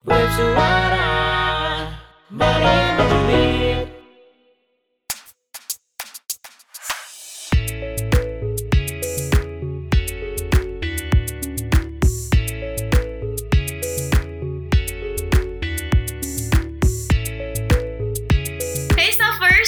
Hey 0.00 0.16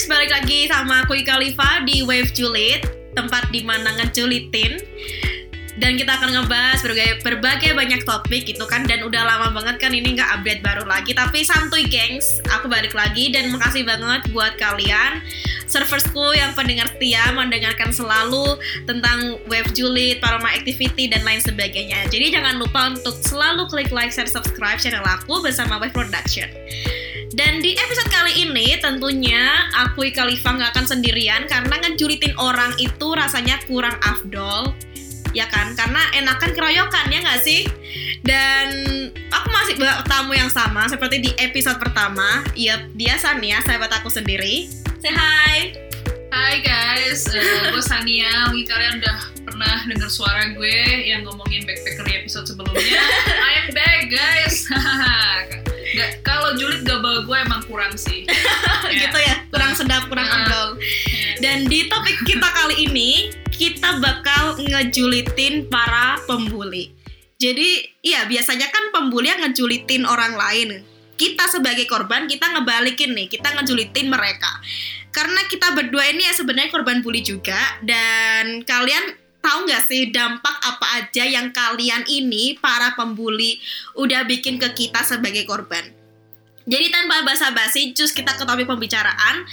balik 0.09 0.33
lagi 0.33 0.65
sama 0.65 1.05
aku 1.05 1.13
Ika 1.21 1.37
Liva 1.37 1.85
di 1.85 2.01
Wave 2.01 2.33
Julit 2.33 2.81
Tempat 3.13 3.53
di 3.53 3.61
mana 3.61 3.93
ngejulitin 4.01 4.81
Dan 5.83 5.99
kita 5.99 6.15
akan 6.15 6.31
ngebahas 6.31 6.79
berbagai, 6.79 7.19
berbagai 7.27 7.71
banyak 7.75 8.01
topik 8.07 8.47
gitu 8.47 8.63
kan. 8.71 8.87
Dan 8.87 9.03
udah 9.03 9.27
lama 9.27 9.51
banget 9.51 9.83
kan 9.83 9.91
ini 9.91 10.15
nggak 10.15 10.39
update 10.39 10.63
baru 10.63 10.87
lagi. 10.87 11.11
Tapi 11.11 11.43
santuy 11.43 11.83
gengs, 11.91 12.39
aku 12.47 12.71
balik 12.71 12.95
lagi. 12.95 13.35
Dan 13.35 13.51
makasih 13.51 13.83
banget 13.83 14.31
buat 14.31 14.55
kalian. 14.55 15.19
Serversku 15.67 16.39
yang 16.39 16.55
pendengar 16.55 16.87
setia 16.87 17.35
mendengarkan 17.35 17.91
selalu 17.91 18.55
tentang 18.87 19.35
Wave 19.51 19.75
Julit, 19.75 20.23
Paroma 20.23 20.55
Activity, 20.55 21.11
dan 21.11 21.27
lain 21.27 21.43
sebagainya. 21.43 22.07
Jadi 22.07 22.31
jangan 22.31 22.63
lupa 22.63 22.87
untuk 22.87 23.19
selalu 23.19 23.67
klik 23.67 23.91
like, 23.91 24.15
share, 24.15 24.29
subscribe 24.29 24.79
channel 24.79 25.03
aku 25.03 25.43
bersama 25.43 25.83
Wave 25.83 25.91
Production. 25.91 26.47
Dan 27.33 27.59
di 27.59 27.73
episode 27.73 28.07
kali 28.13 28.45
ini 28.45 28.77
tentunya 28.77 29.67
aku 29.73 30.07
Ika 30.13 30.23
Liva 30.29 30.53
nggak 30.53 30.77
akan 30.77 30.85
sendirian 30.85 31.49
karena 31.49 31.75
ngejulitin 31.81 32.37
orang 32.37 32.71
itu 32.77 33.07
rasanya 33.17 33.57
kurang 33.65 33.97
afdol 34.05 34.69
ya 35.33 35.49
kan 35.49 35.73
karena 35.73 36.01
enakan 36.13 36.51
keroyokan 36.53 37.09
ya 37.09 37.19
nggak 37.19 37.41
sih 37.41 37.65
dan 38.21 38.69
aku 39.27 39.47
masih 39.49 39.75
bawa 39.75 40.05
tamu 40.05 40.31
yang 40.31 40.47
sama 40.47 40.85
seperti 40.87 41.19
di 41.19 41.31
episode 41.37 41.77
pertama 41.77 42.45
ya 42.53 42.85
dia 42.93 43.17
Sania 43.17 43.59
sahabat 43.61 43.89
aku 43.99 44.07
sendiri 44.07 44.69
say 45.01 45.11
hi 45.11 45.73
Hai 46.33 46.65
guys, 46.65 47.29
Eh, 47.29 47.69
gue 47.69 47.77
Sania. 47.77 48.49
Mungkin 48.49 48.65
kalian 48.65 48.97
udah 48.97 49.17
pernah 49.45 49.85
dengar 49.85 50.09
suara 50.09 50.49
gue 50.49 50.77
yang 51.05 51.21
ngomongin 51.21 51.61
backpacker 51.61 52.01
di 52.09 52.25
episode 52.25 52.49
sebelumnya. 52.49 52.81
I 53.53 53.53
am 53.61 53.69
back 53.69 54.09
guys. 54.09 54.65
Gak, 55.97 56.25
kalau 56.25 56.57
julid 56.57 56.89
bawa 56.89 57.21
gue 57.21 57.37
emang 57.37 57.61
kurang 57.69 57.93
sih. 57.93 58.25
gitu 59.05 59.17
ya 59.21 59.45
kurang 59.53 59.77
sedap 59.77 60.09
kurang 60.09 60.25
Nah. 60.25 60.41
afdol 60.41 60.69
Dan 61.37 61.69
di 61.69 61.85
topik 61.85 62.17
kita 62.25 62.49
kali 62.49 62.89
ini, 62.89 63.29
kita 63.63 64.03
bakal 64.03 64.59
ngejulitin 64.59 65.71
para 65.71 66.19
pembuli. 66.27 66.91
Jadi, 67.39 67.95
iya 68.03 68.27
biasanya 68.27 68.67
kan 68.67 68.91
pembuli 68.91 69.31
yang 69.31 69.39
ngejulitin 69.39 70.03
orang 70.03 70.35
lain. 70.35 70.83
Kita 71.15 71.47
sebagai 71.47 71.87
korban, 71.87 72.27
kita 72.27 72.51
ngebalikin 72.51 73.15
nih, 73.15 73.31
kita 73.31 73.55
ngejulitin 73.55 74.11
mereka. 74.11 74.51
Karena 75.15 75.47
kita 75.47 75.71
berdua 75.71 76.11
ini 76.11 76.27
ya 76.27 76.35
sebenarnya 76.35 76.75
korban 76.75 76.99
bully 76.99 77.23
juga, 77.23 77.55
dan 77.87 78.67
kalian 78.67 79.15
tahu 79.39 79.63
nggak 79.63 79.83
sih 79.87 80.11
dampak 80.11 80.59
apa 80.59 80.99
aja 80.99 81.23
yang 81.23 81.55
kalian 81.55 82.03
ini, 82.11 82.59
para 82.59 82.91
pembuli, 82.99 83.63
udah 83.95 84.27
bikin 84.27 84.59
ke 84.59 84.75
kita 84.75 85.07
sebagai 85.07 85.47
korban. 85.47 85.87
Jadi 86.67 86.91
tanpa 86.91 87.23
basa-basi, 87.23 87.95
cus 87.95 88.11
kita 88.11 88.35
ke 88.35 88.43
topik 88.43 88.67
pembicaraan. 88.67 89.47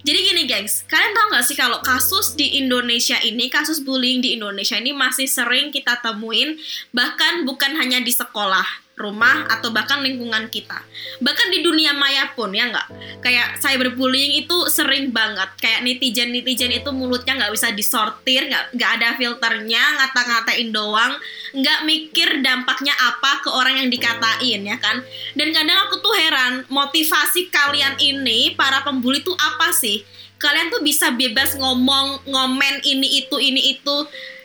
Jadi 0.00 0.18
gini 0.32 0.42
gengs, 0.48 0.88
kalian 0.88 1.12
tahu 1.12 1.26
nggak 1.28 1.44
sih 1.44 1.56
kalau 1.60 1.78
kasus 1.84 2.32
di 2.32 2.56
Indonesia 2.56 3.20
ini, 3.20 3.52
kasus 3.52 3.84
bullying 3.84 4.24
di 4.24 4.32
Indonesia 4.32 4.80
ini 4.80 4.96
masih 4.96 5.28
sering 5.28 5.68
kita 5.68 6.00
temuin, 6.00 6.56
bahkan 6.88 7.44
bukan 7.44 7.76
hanya 7.76 8.00
di 8.00 8.08
sekolah, 8.08 8.64
rumah, 9.00 9.48
atau 9.48 9.72
bahkan 9.72 10.04
lingkungan 10.04 10.52
kita. 10.52 10.84
Bahkan 11.24 11.48
di 11.48 11.64
dunia 11.64 11.96
maya 11.96 12.28
pun, 12.36 12.52
ya 12.52 12.68
nggak? 12.68 12.88
Kayak 13.24 13.56
cyberbullying 13.64 14.44
itu 14.44 14.68
sering 14.68 15.08
banget. 15.10 15.48
Kayak 15.56 15.80
netizen-netizen 15.88 16.76
itu 16.76 16.92
mulutnya 16.92 17.40
nggak 17.40 17.52
bisa 17.56 17.72
disortir, 17.72 18.44
nggak 18.46 18.76
nggak 18.76 18.90
ada 19.00 19.08
filternya, 19.16 19.82
ngata-ngatain 19.96 20.68
doang, 20.68 21.16
nggak 21.56 21.80
mikir 21.88 22.44
dampaknya 22.44 22.92
apa 22.92 23.40
ke 23.40 23.48
orang 23.48 23.80
yang 23.80 23.88
dikatain, 23.88 24.60
ya 24.68 24.76
kan? 24.76 25.00
Dan 25.32 25.56
kadang 25.56 25.88
aku 25.88 26.04
tuh 26.04 26.14
heran, 26.14 26.68
motivasi 26.68 27.48
kalian 27.48 27.96
ini, 27.96 28.52
para 28.54 28.84
pembuli 28.84 29.24
tuh 29.24 29.34
apa 29.34 29.72
sih? 29.72 30.04
Kalian 30.40 30.72
tuh 30.72 30.80
bisa 30.80 31.12
bebas 31.12 31.52
ngomong, 31.56 32.24
ngomen 32.24 32.80
ini 32.84 33.24
itu, 33.24 33.36
ini 33.36 33.76
itu. 33.76 33.96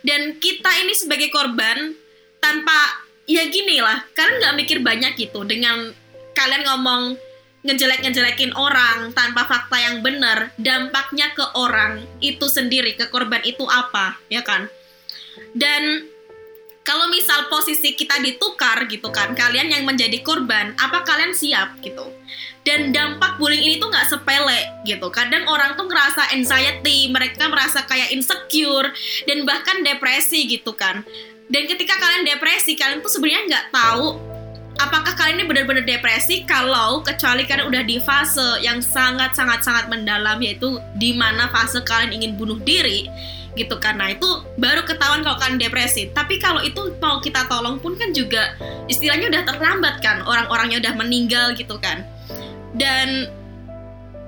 Dan 0.04 0.38
kita 0.38 0.70
ini 0.84 0.92
sebagai 0.92 1.32
korban, 1.32 1.96
tanpa, 2.44 3.05
ya 3.26 3.44
gini 3.50 3.82
lah, 3.82 4.06
kalian 4.14 4.42
nggak 4.42 4.58
mikir 4.58 4.78
banyak 4.82 5.14
gitu. 5.18 5.46
Dengan 5.46 5.94
kalian 6.34 6.64
ngomong 6.66 7.04
ngejelek-ngejelekin 7.66 8.54
orang 8.54 9.10
tanpa 9.18 9.50
fakta 9.50 9.78
yang 9.82 10.06
benar, 10.06 10.54
dampaknya 10.62 11.34
ke 11.34 11.46
orang 11.58 12.06
itu 12.22 12.46
sendiri, 12.46 12.94
ke 12.94 13.10
korban 13.10 13.42
itu 13.42 13.66
apa, 13.66 14.22
ya 14.30 14.46
kan? 14.46 14.70
Dan 15.58 16.06
kalau 16.86 17.10
misal 17.10 17.50
posisi 17.50 17.98
kita 17.98 18.22
ditukar 18.22 18.86
gitu 18.86 19.10
kan, 19.10 19.34
kalian 19.34 19.74
yang 19.74 19.84
menjadi 19.90 20.22
korban, 20.22 20.78
apa 20.78 21.02
kalian 21.02 21.34
siap 21.34 21.82
gitu? 21.82 22.06
Dan 22.62 22.94
dampak 22.94 23.42
bullying 23.42 23.66
ini 23.66 23.76
tuh 23.82 23.90
nggak 23.90 24.10
sepele 24.14 24.86
gitu. 24.86 25.10
Kadang 25.10 25.50
orang 25.50 25.74
tuh 25.74 25.90
ngerasa 25.90 26.38
anxiety, 26.38 27.10
mereka 27.10 27.50
merasa 27.50 27.82
kayak 27.90 28.14
insecure 28.14 28.94
dan 29.26 29.46
bahkan 29.50 29.82
depresi 29.82 30.46
gitu 30.46 30.78
kan. 30.78 31.02
Dan 31.46 31.70
ketika 31.70 31.96
kalian 32.02 32.26
depresi, 32.26 32.74
kalian 32.74 33.06
tuh 33.06 33.12
sebenarnya 33.14 33.42
nggak 33.46 33.66
tahu 33.70 34.18
apakah 34.76 35.14
kalian 35.16 35.40
ini 35.40 35.46
benar-benar 35.48 35.86
depresi 35.88 36.44
kalau 36.44 37.00
kecuali 37.00 37.48
kalian 37.48 37.72
udah 37.72 37.84
di 37.88 37.98
fase 38.04 38.60
yang 38.60 38.84
sangat 38.84 39.32
sangat 39.32 39.64
sangat 39.64 39.88
mendalam 39.88 40.36
yaitu 40.44 40.80
di 41.00 41.16
mana 41.16 41.48
fase 41.48 41.80
kalian 41.88 42.12
ingin 42.12 42.36
bunuh 42.36 42.60
diri 42.60 43.08
gitu 43.56 43.80
karena 43.80 44.12
itu 44.12 44.28
baru 44.60 44.84
ketahuan 44.84 45.24
kalau 45.24 45.40
kalian 45.40 45.60
depresi. 45.60 46.12
Tapi 46.12 46.44
kalau 46.44 46.60
itu 46.60 46.92
mau 47.00 47.24
kita 47.24 47.48
tolong 47.48 47.80
pun 47.80 47.96
kan 47.96 48.12
juga 48.12 48.52
istilahnya 48.92 49.32
udah 49.32 49.44
terlambat 49.48 50.04
kan 50.04 50.22
orang-orangnya 50.28 50.84
udah 50.84 50.94
meninggal 51.00 51.56
gitu 51.56 51.80
kan. 51.80 52.04
Dan 52.76 53.32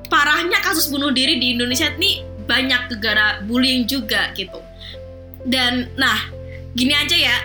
parahnya 0.07 0.63
kasus 0.63 0.87
bunuh 0.87 1.11
diri 1.11 1.35
di 1.43 1.59
Indonesia 1.59 1.91
ini 1.99 2.23
banyak 2.47 2.95
gegara 2.95 3.43
bullying 3.43 3.83
juga 3.83 4.31
gitu. 4.31 4.63
Dan 5.43 5.91
nah 5.99 6.36
gini 6.77 6.93
aja 6.93 7.17
ya 7.17 7.37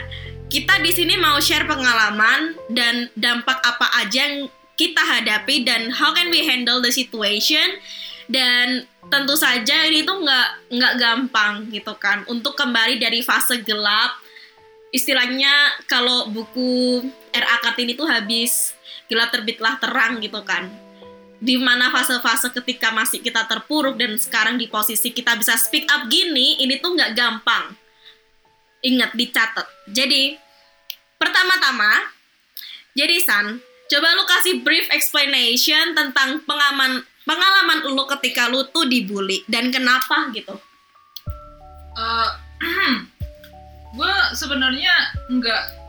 kita 0.52 0.84
di 0.84 0.92
sini 0.92 1.16
mau 1.16 1.40
share 1.40 1.64
pengalaman 1.64 2.52
dan 2.68 3.08
dampak 3.16 3.56
apa 3.64 4.04
aja 4.04 4.28
yang 4.28 4.52
kita 4.76 5.00
hadapi 5.00 5.64
dan 5.64 5.88
how 5.88 6.12
can 6.12 6.28
we 6.28 6.44
handle 6.44 6.84
the 6.84 6.92
situation. 6.92 7.80
Dan 8.28 8.84
tentu 9.08 9.32
saja 9.32 9.88
ini 9.88 10.04
tuh 10.04 10.20
nggak 10.20 10.76
nggak 10.76 10.94
gampang 11.00 11.72
gitu 11.72 11.96
kan 11.96 12.28
untuk 12.28 12.52
kembali 12.52 13.00
dari 13.00 13.24
fase 13.24 13.64
gelap. 13.64 14.12
Istilahnya 14.92 15.80
kalau 15.88 16.28
buku 16.28 17.00
R.A. 17.32 17.56
Kartini 17.64 17.96
tuh 17.96 18.04
habis 18.04 18.76
gelap 19.08 19.32
terbitlah 19.32 19.80
terang 19.80 20.20
gitu 20.20 20.44
kan. 20.44 20.68
Di 21.42 21.56
mana 21.56 21.88
fase-fase 21.88 22.52
ketika 22.52 22.92
masih 22.92 23.24
kita 23.24 23.48
terpuruk 23.48 23.96
dan 23.96 24.14
sekarang 24.20 24.60
di 24.60 24.68
posisi 24.68 25.10
kita 25.16 25.34
bisa 25.34 25.56
speak 25.56 25.88
up 25.88 26.06
gini 26.12 26.60
ini 26.60 26.76
tuh 26.78 26.92
nggak 26.92 27.16
gampang 27.16 27.81
ingat 28.82 29.14
dicatat 29.14 29.66
jadi 29.90 30.36
pertama-tama 31.16 32.10
jadi 32.92 33.16
San 33.22 33.62
coba 33.88 34.08
lu 34.18 34.24
kasih 34.26 34.54
brief 34.66 34.90
explanation 34.90 35.94
tentang 35.94 36.42
pengaman 36.44 37.02
pengalaman 37.22 37.78
lu 37.94 38.04
ketika 38.18 38.50
lu 38.50 38.66
tuh 38.68 38.84
dibully 38.90 39.46
dan 39.46 39.70
kenapa 39.70 40.28
gitu 40.34 40.58
gue 43.96 44.14
sebenarnya 44.34 44.94
nggak 45.30 45.82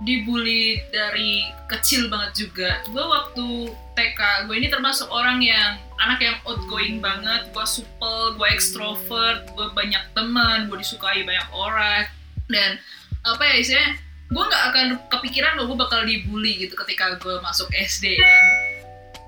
dibully 0.00 0.80
dari 0.88 1.44
kecil 1.68 2.08
banget 2.08 2.48
juga. 2.48 2.80
Gue 2.88 3.04
waktu 3.04 3.46
TK, 3.94 4.48
gue 4.48 4.56
ini 4.56 4.72
termasuk 4.72 5.12
orang 5.12 5.44
yang 5.44 5.76
anak 6.00 6.24
yang 6.24 6.36
outgoing 6.48 7.04
banget. 7.04 7.52
Gue 7.52 7.66
supel, 7.68 8.34
gue 8.40 8.48
extrovert, 8.48 9.44
gue 9.52 9.66
banyak 9.76 10.00
teman, 10.16 10.72
gue 10.72 10.80
disukai 10.80 11.22
banyak 11.22 11.48
orang. 11.52 12.08
Dan 12.50 12.76
apa 13.22 13.42
ya 13.46 13.54
istilahnya, 13.62 13.96
gue 14.30 14.44
nggak 14.46 14.64
akan 14.74 14.86
kepikiran 15.10 15.52
bahwa 15.58 15.66
gue 15.70 15.78
bakal 15.78 16.00
dibully 16.06 16.52
gitu 16.66 16.74
ketika 16.86 17.18
gue 17.18 17.38
masuk 17.42 17.66
SD 17.74 18.18
dan 18.18 18.44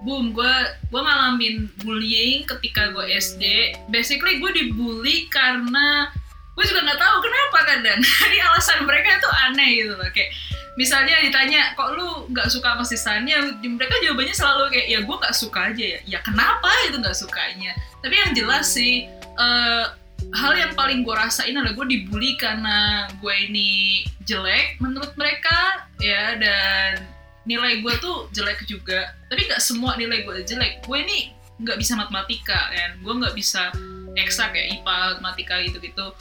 boom 0.02 0.34
gue 0.34 0.54
gue 0.90 1.00
ngalamin 1.00 1.70
bullying 1.82 2.42
ketika 2.46 2.90
gue 2.90 3.06
SD 3.18 3.74
basically 3.90 4.42
gue 4.42 4.50
dibully 4.50 5.30
karena 5.30 6.10
gue 6.52 6.64
juga 6.68 6.80
nggak 6.84 7.00
tahu 7.00 7.16
kenapa 7.24 7.58
kadang 7.64 7.98
jadi 8.22 8.38
alasan 8.44 8.84
mereka 8.84 9.08
itu 9.16 9.30
aneh 9.48 9.70
gitu 9.82 9.92
loh. 9.96 10.10
Kayak 10.12 10.30
misalnya 10.76 11.20
ditanya 11.20 11.76
kok 11.76 11.96
lu 11.96 12.28
nggak 12.32 12.48
suka 12.48 12.76
sama 12.76 12.84
si 12.84 12.96
Sania 12.96 13.44
mereka 13.60 13.94
jawabannya 14.04 14.34
selalu 14.36 14.62
kayak 14.72 14.86
ya 14.88 14.98
gue 15.00 15.16
nggak 15.16 15.36
suka 15.36 15.60
aja 15.72 15.84
ya. 15.96 16.00
Ya 16.04 16.18
kenapa 16.20 16.68
itu 16.86 16.96
nggak 17.00 17.16
sukanya? 17.16 17.72
Tapi 18.04 18.14
yang 18.14 18.32
jelas 18.36 18.68
sih 18.68 19.08
eh, 19.18 19.84
hal 20.32 20.52
yang 20.56 20.72
paling 20.72 21.04
gue 21.04 21.14
rasain 21.14 21.52
adalah 21.52 21.76
gue 21.76 21.86
dibully 21.88 22.36
karena 22.40 23.08
gue 23.20 23.34
ini 23.48 24.02
jelek 24.24 24.80
menurut 24.80 25.12
mereka 25.20 25.88
ya 26.00 26.36
dan 26.40 27.04
nilai 27.44 27.84
gue 27.84 27.94
tuh 28.00 28.28
jelek 28.32 28.64
juga. 28.64 29.12
Tapi 29.28 29.48
nggak 29.48 29.62
semua 29.62 29.98
nilai 29.98 30.24
gue 30.24 30.44
jelek. 30.46 30.84
Gue 30.84 31.04
ini 31.04 31.32
nggak 31.60 31.78
bisa 31.78 31.98
matematika 31.98 32.70
kan. 32.72 32.90
Gue 33.04 33.14
nggak 33.18 33.34
bisa 33.36 33.72
eksak 34.16 34.52
kayak 34.56 34.80
IPA 34.80 34.96
matematika 35.20 35.54
gitu 35.64 35.78
gitu 35.80 36.12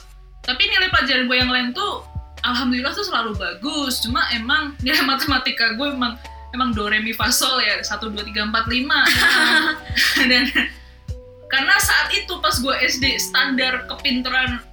tapi 0.42 0.66
nilai 0.66 0.90
pelajaran 0.90 1.30
gue 1.30 1.36
yang 1.38 1.50
lain 1.50 1.68
tuh 1.70 2.02
alhamdulillah 2.42 2.90
tuh 2.92 3.06
selalu 3.06 3.38
bagus. 3.38 4.02
Cuma 4.02 4.26
emang 4.34 4.74
nilai 4.84 5.06
matematika 5.06 5.78
gue 5.78 5.88
emang 5.94 6.18
emang 6.52 6.74
do 6.74 6.90
re 6.90 6.98
mi 6.98 7.14
fa 7.14 7.30
sol 7.30 7.62
ya. 7.62 7.78
Satu 7.80 8.10
dua 8.10 8.26
tiga 8.26 8.42
empat 8.44 8.66
lima. 8.66 9.06
Dan 10.30 10.50
karena 11.52 11.76
saat 11.76 12.08
itu 12.10 12.32
pas 12.40 12.56
gue 12.56 12.74
SD 12.80 13.20
standar 13.20 13.84
kepintaran 13.84 14.64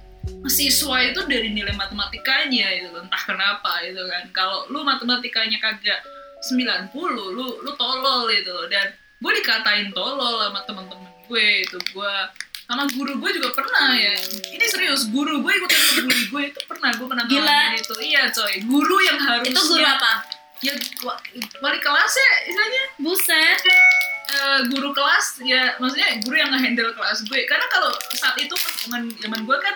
siswa 0.48 0.96
itu 1.04 1.20
dari 1.28 1.52
nilai 1.52 1.76
matematikanya 1.76 2.72
itu 2.72 2.88
entah 2.90 3.22
kenapa 3.22 3.84
itu 3.84 4.00
kan. 4.00 4.24
Kalau 4.32 4.64
lu 4.66 4.80
matematikanya 4.80 5.60
kagak 5.60 6.00
90 6.40 6.96
lu 7.36 7.60
lu 7.60 7.70
tolol 7.76 8.24
itu 8.32 8.56
dan 8.72 8.96
gue 9.20 9.32
dikatain 9.36 9.92
tolol 9.92 10.40
sama 10.40 10.64
temen-temen 10.64 11.04
gue 11.28 11.46
itu. 11.68 11.76
Gue 11.92 12.14
sama 12.64 12.88
guru 12.88 13.20
gue 13.20 13.30
juga 13.36 13.52
pernah 13.52 13.92
ya. 13.92 14.16
Ini 14.48 14.64
serius 14.64 15.04
guru 15.12 15.44
gue 15.44 15.52
ikutan 15.52 15.80
bully 16.00 16.24
gue 16.32 16.42
itu 16.48 16.60
pernah. 16.64 16.90
Gue 16.96 17.06
pernah 17.06 17.24
Gila. 17.28 17.76
itu. 17.76 17.94
Iya 18.00 18.32
coy. 18.32 18.54
Guru 18.64 18.96
yang 19.04 19.18
harusnya 19.20 19.52
Itu 19.52 19.62
guru 19.68 19.84
apa? 19.84 20.12
ya 20.60 20.76
wa- 21.04 21.20
wali 21.60 21.78
kelas 21.80 22.12
ya 22.16 22.32
istilahnya. 22.48 22.84
Buset. 23.00 23.60
Eh, 24.30 24.60
guru 24.68 24.90
kelas 24.90 25.42
ya 25.42 25.74
maksudnya 25.76 26.22
guru 26.22 26.36
yang 26.36 26.50
nge-handle 26.50 26.92
kelas 26.92 27.24
gue. 27.24 27.40
Karena 27.44 27.66
kalau 27.66 27.90
saat 28.14 28.36
itu 28.36 28.54
zaman 28.80 29.10
zaman 29.18 29.42
gue 29.42 29.56
kan 29.58 29.74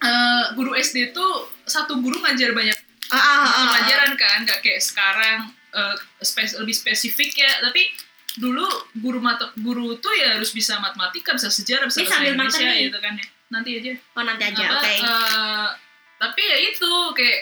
eh, 0.00 0.44
guru 0.54 0.72
SD 0.74 1.12
tuh 1.12 1.48
satu 1.64 2.00
guru 2.00 2.20
ngajar 2.20 2.52
banyak 2.52 2.76
Ah, 3.10 3.18
ah, 3.18 3.38
ah, 3.42 3.42
ah. 3.42 3.66
pelajaran 3.74 4.12
kan 4.14 4.38
nggak 4.46 4.62
kayak 4.62 4.78
sekarang 4.78 5.38
eh, 5.72 5.94
spes- 6.22 6.54
lebih 6.56 6.72
spesifik 6.72 7.34
ya. 7.36 7.50
Tapi 7.60 7.90
dulu 8.38 8.62
guru 8.94 9.18
mata 9.18 9.50
guru 9.58 9.98
tuh 9.98 10.14
ya 10.14 10.38
harus 10.38 10.54
bisa 10.54 10.78
matematika 10.78 11.34
bisa 11.34 11.50
sejarah 11.50 11.90
bisa 11.90 12.06
bahasa 12.06 12.22
Indonesia 12.22 12.62
makan 12.62 12.84
gitu 12.86 12.98
kan 12.98 13.12
ya. 13.18 13.26
Nanti 13.50 13.70
aja. 13.74 13.92
Oh 14.14 14.22
nanti 14.22 14.44
aja, 14.46 14.62
oke. 14.70 14.86
eh, 14.86 15.68
tapi 16.16 16.42
ya 16.44 16.56
itu 16.70 16.90
kayak 17.18 17.40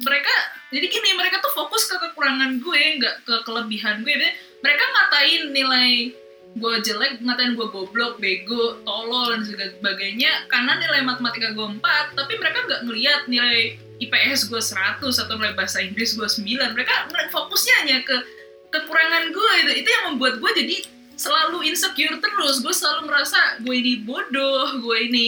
mereka 0.00 0.32
jadi 0.70 0.86
gini 0.86 1.10
mereka 1.12 1.42
tuh 1.42 1.50
fokus 1.52 1.84
ke 1.84 1.98
kekurangan 1.98 2.62
gue 2.62 2.80
nggak 3.02 3.14
ke 3.26 3.34
kelebihan 3.42 4.00
gue. 4.00 4.14
Maksudnya, 4.14 4.34
mereka 4.60 4.84
ngatain 4.84 5.42
nilai 5.52 5.90
gue 6.50 6.74
jelek 6.82 7.22
ngatain 7.22 7.54
gue 7.54 7.68
goblok 7.70 8.18
bego 8.18 8.82
tolol 8.82 9.38
dan 9.38 9.46
sebagainya 9.46 10.50
karena 10.50 10.82
nilai 10.82 11.06
matematika 11.06 11.54
gue 11.54 11.66
4 11.78 12.18
tapi 12.18 12.32
mereka 12.42 12.66
nggak 12.66 12.82
ngelihat 12.90 13.22
nilai 13.30 13.78
IPS 14.00 14.50
gue 14.50 14.58
100 14.58 14.98
atau 15.04 15.34
nilai 15.38 15.54
bahasa 15.54 15.78
Inggris 15.78 16.18
gue 16.18 16.26
9 16.26 16.74
mereka 16.74 17.06
fokusnya 17.30 17.74
hanya 17.86 17.98
ke 18.02 18.16
kekurangan 18.70 19.34
gue 19.34 19.52
itu. 19.66 19.72
Itu 19.84 19.88
yang 19.90 20.04
membuat 20.14 20.38
gue 20.38 20.50
jadi 20.56 20.76
selalu 21.18 21.68
insecure 21.68 22.16
terus. 22.22 22.62
Gue 22.62 22.72
selalu 22.72 23.10
merasa 23.10 23.38
gue 23.60 23.74
ini 23.74 24.00
bodoh 24.06 24.80
gue 24.80 24.98
ini 25.10 25.26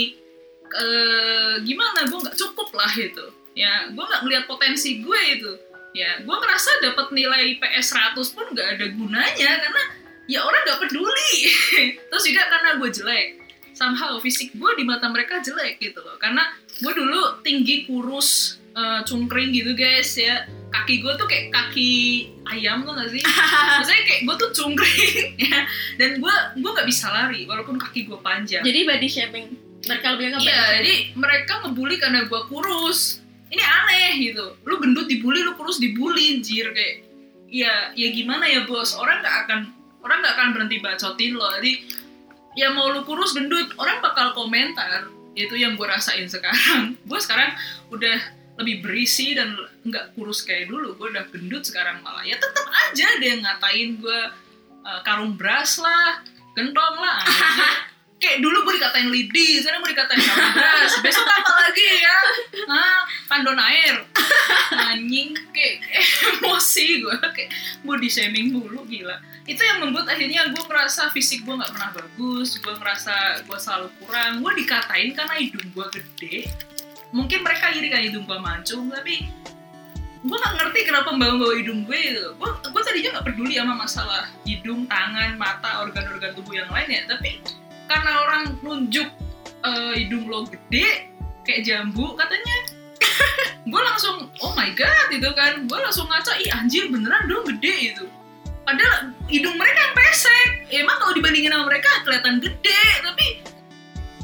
eh, 0.72 1.54
gimana? 1.66 2.08
Gue 2.08 2.18
nggak 2.22 2.38
cukup 2.38 2.72
lah 2.72 2.92
itu. 2.96 3.26
Ya 3.52 3.90
gue 3.92 4.00
nggak 4.00 4.22
ngeliat 4.24 4.44
potensi 4.48 5.02
gue 5.04 5.20
itu 5.36 5.52
ya 5.92 6.24
gue 6.24 6.36
ngerasa 6.36 6.70
dapat 6.80 7.12
nilai 7.12 7.56
IPS 7.56 7.92
100 8.16 8.36
pun 8.36 8.46
nggak 8.52 8.68
ada 8.80 8.86
gunanya 8.96 9.50
karena 9.60 9.82
ya 10.30 10.40
orang 10.44 10.62
nggak 10.64 10.80
peduli. 10.88 11.32
Terus 12.10 12.24
juga 12.24 12.42
karena 12.48 12.80
gue 12.80 12.90
jelek 12.90 13.28
somehow 13.72 14.20
fisik 14.20 14.52
gue 14.54 14.70
di 14.76 14.84
mata 14.84 15.08
mereka 15.08 15.40
jelek 15.40 15.80
gitu 15.80 16.00
loh. 16.00 16.16
Karena 16.20 16.44
gue 16.80 16.92
dulu 16.92 17.40
tinggi 17.44 17.88
kurus 17.88 18.60
eh, 18.76 19.00
cungkring 19.04 19.52
gitu 19.52 19.72
guys 19.76 20.16
ya. 20.16 20.48
Kaki 20.72 21.04
gue 21.04 21.12
tuh 21.20 21.28
kayak 21.28 21.52
kaki 21.52 21.92
ayam 22.48 22.80
tuh 22.88 22.96
gak 22.96 23.12
sih? 23.12 23.20
Maksudnya 23.80 24.04
kayak 24.08 24.20
gue 24.24 24.36
tuh 24.40 24.50
cungkring 24.56 25.36
ya. 25.50 25.68
Dan 26.00 26.20
gue 26.20 26.34
gue 26.56 26.70
nggak 26.72 26.88
bisa 26.88 27.12
lari 27.12 27.44
walaupun 27.44 27.76
kaki 27.76 28.08
gue 28.08 28.18
panjang. 28.20 28.64
Jadi 28.64 28.88
body 28.88 29.08
shaming. 29.08 29.48
Mereka 29.82 30.14
lebih 30.14 30.26
nggak 30.30 30.42
Iya, 30.46 30.62
jadi 30.78 30.94
mereka 31.18 31.52
ngebully 31.66 31.98
karena 31.98 32.30
gua 32.30 32.46
kurus. 32.46 33.21
Ini 33.52 33.62
aneh 33.62 34.12
gitu. 34.32 34.56
Lu 34.64 34.80
gendut 34.80 35.04
dibully, 35.04 35.44
lu 35.44 35.52
kurus 35.60 35.76
dibully, 35.76 36.40
anjir 36.40 36.72
kayak. 36.72 37.04
Ya, 37.52 37.92
ya 37.92 38.08
gimana 38.16 38.48
ya 38.48 38.64
bos? 38.64 38.96
Orang 38.96 39.20
nggak 39.20 39.36
akan 39.44 39.60
orang 40.00 40.24
nggak 40.24 40.34
akan 40.40 40.48
berhenti 40.56 40.76
bacotin 40.80 41.36
lo. 41.36 41.52
Jadi 41.60 41.72
ya 42.56 42.72
mau 42.72 42.88
lu 42.88 43.04
kurus 43.04 43.36
gendut, 43.36 43.76
orang 43.76 44.00
bakal 44.00 44.32
komentar. 44.32 45.12
Itu 45.36 45.56
yang 45.56 45.76
gue 45.76 45.84
rasain 45.84 46.28
sekarang. 46.28 46.96
Gue 47.08 47.20
sekarang 47.20 47.56
udah 47.88 48.20
lebih 48.60 48.84
berisi 48.84 49.32
dan 49.32 49.56
nggak 49.84 50.16
kurus 50.16 50.44
kayak 50.44 50.68
dulu. 50.68 50.96
Gue 50.96 51.12
udah 51.12 51.24
gendut 51.28 51.64
sekarang 51.64 52.00
malah. 52.00 52.24
Ya 52.24 52.36
tetap 52.36 52.68
aja 52.68 53.08
yang 53.20 53.40
ngatain 53.40 54.00
gue 54.00 54.20
eh, 54.84 55.00
karung 55.04 55.36
beras 55.36 55.76
lah, 55.80 56.20
gentong 56.56 56.96
lah. 57.00 57.20
kayak 58.22 58.38
dulu 58.38 58.62
gue 58.70 58.78
dikatain 58.78 59.10
lidi, 59.10 59.58
sekarang 59.58 59.82
gue 59.82 59.90
dikatain 59.90 60.22
karung 60.22 60.54
beras. 60.54 60.92
Besok 61.02 61.26
apa 61.26 61.52
lagi 61.66 61.86
ya? 61.98 62.18
Hah? 62.70 63.00
Kandon 63.26 63.58
air. 63.58 64.06
Anjing 64.70 65.34
kayak 65.50 65.82
emosi 66.38 67.02
gue 67.02 67.16
kayak 67.34 67.50
body 67.82 68.06
shaming 68.06 68.54
mulu 68.54 68.86
gila. 68.86 69.18
Itu 69.42 69.58
yang 69.58 69.82
membuat 69.82 70.14
akhirnya 70.14 70.54
gue 70.54 70.62
merasa 70.70 71.10
fisik 71.10 71.42
gue 71.42 71.50
nggak 71.58 71.74
pernah 71.74 71.90
bagus, 71.90 72.62
gue 72.62 72.74
ngerasa 72.78 73.42
gue 73.42 73.58
selalu 73.58 73.88
kurang. 73.98 74.38
Gue 74.38 74.52
dikatain 74.62 75.10
karena 75.18 75.34
hidung 75.34 75.66
gue 75.74 75.86
gede. 75.98 76.36
Mungkin 77.10 77.42
mereka 77.42 77.74
iri 77.74 77.90
kan 77.90 78.00
hidung 78.06 78.24
gue 78.24 78.38
mancung, 78.38 78.88
tapi 78.88 79.26
gue 80.22 80.38
gak 80.38 80.54
ngerti 80.54 80.86
kenapa 80.86 81.10
bawa-bawa 81.12 81.58
hidung 81.58 81.82
gue. 81.82 82.14
Gue, 82.38 82.50
gue 82.62 82.82
tadinya 82.86 83.18
gak 83.18 83.26
peduli 83.34 83.58
sama 83.58 83.74
masalah 83.74 84.30
hidung, 84.46 84.86
tangan, 84.86 85.34
mata, 85.34 85.82
organ-organ 85.82 86.32
tubuh 86.32 86.54
yang 86.56 86.70
lain 86.70 86.88
ya. 86.88 87.02
Tapi 87.10 87.42
karena 87.92 88.12
orang 88.24 88.42
nunjuk 88.64 89.08
eh, 89.60 89.92
hidung 90.00 90.24
lo 90.32 90.48
gede 90.48 91.12
kayak 91.44 91.60
jambu 91.68 92.16
katanya. 92.16 92.56
Gue 93.70 93.82
langsung 93.82 94.32
oh 94.40 94.52
my 94.56 94.72
god 94.72 95.12
itu 95.12 95.28
kan. 95.36 95.68
Gue 95.68 95.78
langsung 95.78 96.08
ngaca 96.08 96.40
ih 96.40 96.48
anjir 96.56 96.88
beneran 96.88 97.28
dong 97.28 97.44
gede 97.44 97.92
itu 97.92 98.04
padahal 98.62 99.12
hidung 99.28 99.56
mereka 99.58 99.78
yang 99.78 99.94
pesek. 99.94 100.48
Emang 100.72 100.96
kalau 101.02 101.12
dibandingin 101.14 101.52
sama 101.52 101.68
mereka 101.68 101.90
kelihatan 102.06 102.38
gede 102.40 102.82
tapi 103.02 103.26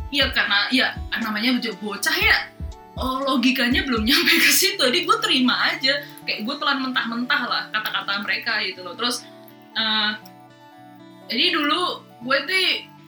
ya 0.08 0.32
karena 0.32 0.58
ya 0.72 0.86
namanya 1.20 1.60
bocah 1.84 2.16
ya 2.16 2.48
oh 2.96 3.20
logikanya 3.22 3.84
belum 3.84 4.02
nyampe 4.06 4.32
ke 4.40 4.50
situ. 4.50 4.80
Jadi 4.80 5.04
gue 5.04 5.16
terima 5.20 5.54
aja 5.68 6.02
kayak 6.24 6.40
gue 6.46 6.54
telan 6.58 6.78
mentah-mentah 6.88 7.42
lah 7.46 7.62
kata-kata 7.70 8.12
mereka 8.24 8.62
gitu 8.64 8.80
loh. 8.82 8.94
Terus 8.96 9.26
eh, 9.76 10.10
jadi 11.28 11.44
dulu 11.54 12.08
gue 12.24 12.38
tuh 12.48 12.58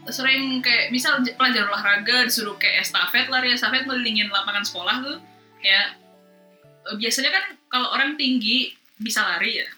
sering 0.09 0.64
kayak 0.64 0.88
misal 0.88 1.21
pelajaran 1.37 1.69
olahraga 1.69 2.25
disuruh 2.25 2.57
kayak 2.57 2.88
estafet 2.88 3.28
lari 3.28 3.52
estafet 3.52 3.85
melilingin 3.85 4.33
lapangan 4.33 4.64
sekolah 4.64 4.97
tuh 5.04 5.19
ya 5.61 5.92
eh, 6.88 6.97
biasanya 6.97 7.30
kan 7.30 7.45
kalau 7.69 7.92
orang 7.92 8.16
tinggi 8.16 8.73
bisa 9.00 9.25
lari 9.25 9.64
ya. 9.64 9.69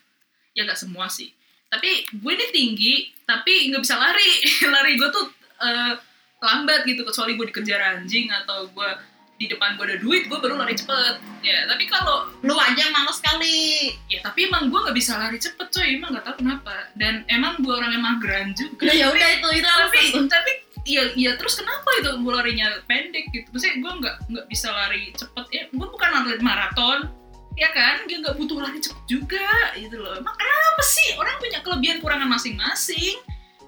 Ya 0.52 0.60
nggak 0.66 0.78
semua 0.78 1.06
sih. 1.06 1.30
Tapi 1.70 2.04
gue 2.10 2.32
ini 2.34 2.46
tinggi 2.52 2.94
tapi 3.24 3.70
nggak 3.70 3.80
bisa 3.80 3.96
lari. 3.96 4.32
Lari 4.74 4.92
gue 5.00 5.08
tuh 5.08 5.26
eh, 5.62 5.94
lambat 6.42 6.84
gitu 6.84 7.06
kecuali 7.06 7.38
gue 7.38 7.46
dikejar 7.48 7.80
anjing 7.96 8.28
atau 8.28 8.66
gue 8.68 8.90
di 9.40 9.50
depan 9.50 9.74
gue 9.74 9.84
ada 9.88 9.98
duit 9.98 10.30
gue 10.30 10.38
baru 10.38 10.54
lari 10.60 10.78
cepet. 10.78 11.18
Ya 11.42 11.66
tapi 11.66 11.90
kalau 11.90 12.30
Lu 12.46 12.54
aja 12.54 12.84
males 12.94 13.18
sekali. 13.18 13.90
ya 14.06 14.22
tapi 14.22 14.46
emang 14.46 14.70
gue 14.70 14.78
nggak 14.78 14.96
bisa 14.96 15.18
lari 15.18 15.38
cepet 15.40 15.66
coy. 15.72 15.88
Emang 15.98 16.14
nggak 16.14 16.24
tahu 16.28 16.36
kenapa. 16.44 16.90
Dan 16.94 17.26
emang 17.26 17.58
gue 17.58 17.72
orang 17.74 17.90
yang 17.90 18.04
mageran 18.04 18.54
juga. 18.54 18.86
Ya 18.92 19.10
udah 19.10 19.28
itu 19.34 19.48
itu 19.58 19.66
tapi 19.68 20.00
tapi 20.30 20.52
ya 20.82 21.02
ya 21.14 21.38
terus 21.38 21.58
kenapa 21.58 21.88
itu 21.98 22.10
gue 22.22 22.32
larinya 22.32 22.68
pendek 22.86 23.30
gitu? 23.34 23.46
Maksudnya 23.50 23.76
gue 23.82 23.92
nggak 24.02 24.16
nggak 24.30 24.46
bisa 24.46 24.68
lari 24.70 25.10
cepet. 25.16 25.44
Ya 25.50 25.62
gue 25.70 25.86
bukan 25.90 26.10
atlet 26.22 26.42
maraton 26.44 27.10
ya 27.58 27.68
kan? 27.74 28.06
Dia 28.06 28.22
nggak 28.22 28.38
butuh 28.38 28.62
lari 28.62 28.78
cepet 28.78 29.04
juga 29.10 29.74
gitu 29.74 29.98
loh. 29.98 30.14
Emang 30.16 30.36
kenapa 30.38 30.82
sih? 30.86 31.18
Orang 31.18 31.34
punya 31.42 31.58
kelebihan 31.66 31.98
kurangan 31.98 32.30
masing-masing. 32.30 33.18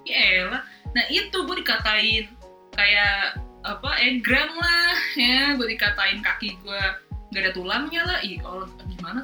Ya 0.06 0.46
elah. 0.46 0.62
Nah 0.94 1.04
itu 1.10 1.34
gue 1.34 1.56
dikatain 1.58 2.30
kayak 2.74 3.38
apa 3.64 3.90
egram 4.04 4.52
lah 4.60 4.83
ya 5.14 5.54
gue 5.54 5.66
dikatain 5.68 6.20
kaki 6.20 6.58
gue 6.58 6.80
nggak 7.30 7.42
ada 7.42 7.52
tulangnya 7.52 8.02
lah. 8.04 8.18
Ih 8.20 8.38
kalau 8.38 8.66
gimana? 8.86 9.22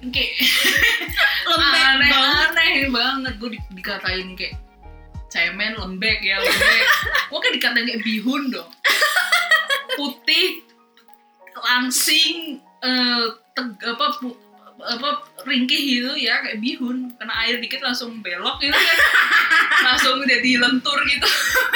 Kayak 0.00 0.32
Lembek 1.46 1.82
aneh 1.84 2.10
banget. 2.10 2.48
aneh 2.50 2.88
banget. 2.88 3.32
Gue 3.36 3.50
di- 3.54 3.68
dikatain 3.72 4.28
kayak 4.34 4.54
cemen 5.30 5.74
lembek 5.74 6.18
ya 6.20 6.38
lembek. 6.38 6.84
Gue 7.28 7.38
kan 7.38 7.52
dikatain 7.52 7.86
kayak 7.86 8.02
bihun 8.02 8.50
dong. 8.50 8.70
Putih 9.94 10.64
langsing 11.60 12.58
eh, 12.80 13.24
teg- 13.52 13.84
apa 13.84 14.06
pu- 14.16 14.38
apa 14.80 15.08
ringkih 15.44 15.76
gitu 15.76 16.10
ya 16.16 16.40
kayak 16.40 16.58
bihun. 16.58 17.12
Kena 17.14 17.34
air 17.44 17.60
dikit 17.60 17.84
langsung 17.84 18.18
belok 18.20 18.58
gitu 18.58 18.72
kan. 18.72 18.98
Langsung 19.84 20.24
jadi 20.24 20.50
lentur 20.56 20.98
gitu. 21.04 21.28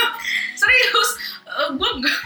Serius 0.61 1.11
gue 1.75 1.91
enggak 2.01 2.21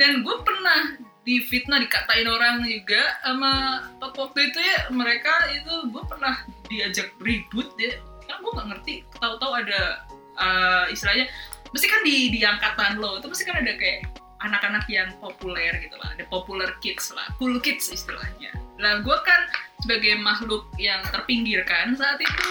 dan 0.00 0.20
gue 0.22 0.36
pernah 0.44 0.80
difitnah 1.26 1.82
dikatain 1.82 2.28
orang 2.30 2.62
juga 2.62 3.02
sama 3.26 3.82
waktu 3.98 4.54
itu 4.54 4.58
ya 4.62 4.78
mereka 4.94 5.34
itu 5.50 5.90
gue 5.90 6.02
pernah 6.06 6.34
diajak 6.70 7.10
ribut 7.18 7.74
ya. 7.80 7.98
Kan 8.26 8.42
gue 8.42 8.52
nggak 8.54 8.68
ngerti 8.74 8.92
tahu-tahu 9.18 9.52
ada 9.58 10.06
eh, 10.38 10.84
istilahnya 10.94 11.26
mesti 11.74 11.86
kan 11.90 12.00
di 12.06 12.30
di 12.30 12.40
angkatan 12.46 13.02
lo 13.02 13.18
itu 13.18 13.26
mesti 13.26 13.44
kan 13.44 13.58
ada 13.58 13.74
kayak 13.74 14.06
anak-anak 14.44 14.84
yang 14.86 15.10
populer 15.18 15.74
gitu 15.82 15.96
lah 15.98 16.14
ada 16.14 16.22
popular 16.30 16.70
kids 16.78 17.10
lah 17.10 17.26
cool 17.42 17.58
kids 17.58 17.90
istilahnya. 17.90 18.54
Lah 18.78 19.02
gue 19.02 19.16
kan 19.26 19.50
sebagai 19.82 20.18
makhluk 20.20 20.68
yang 20.78 21.02
terpinggirkan 21.10 21.98
saat 21.98 22.20
itu 22.22 22.48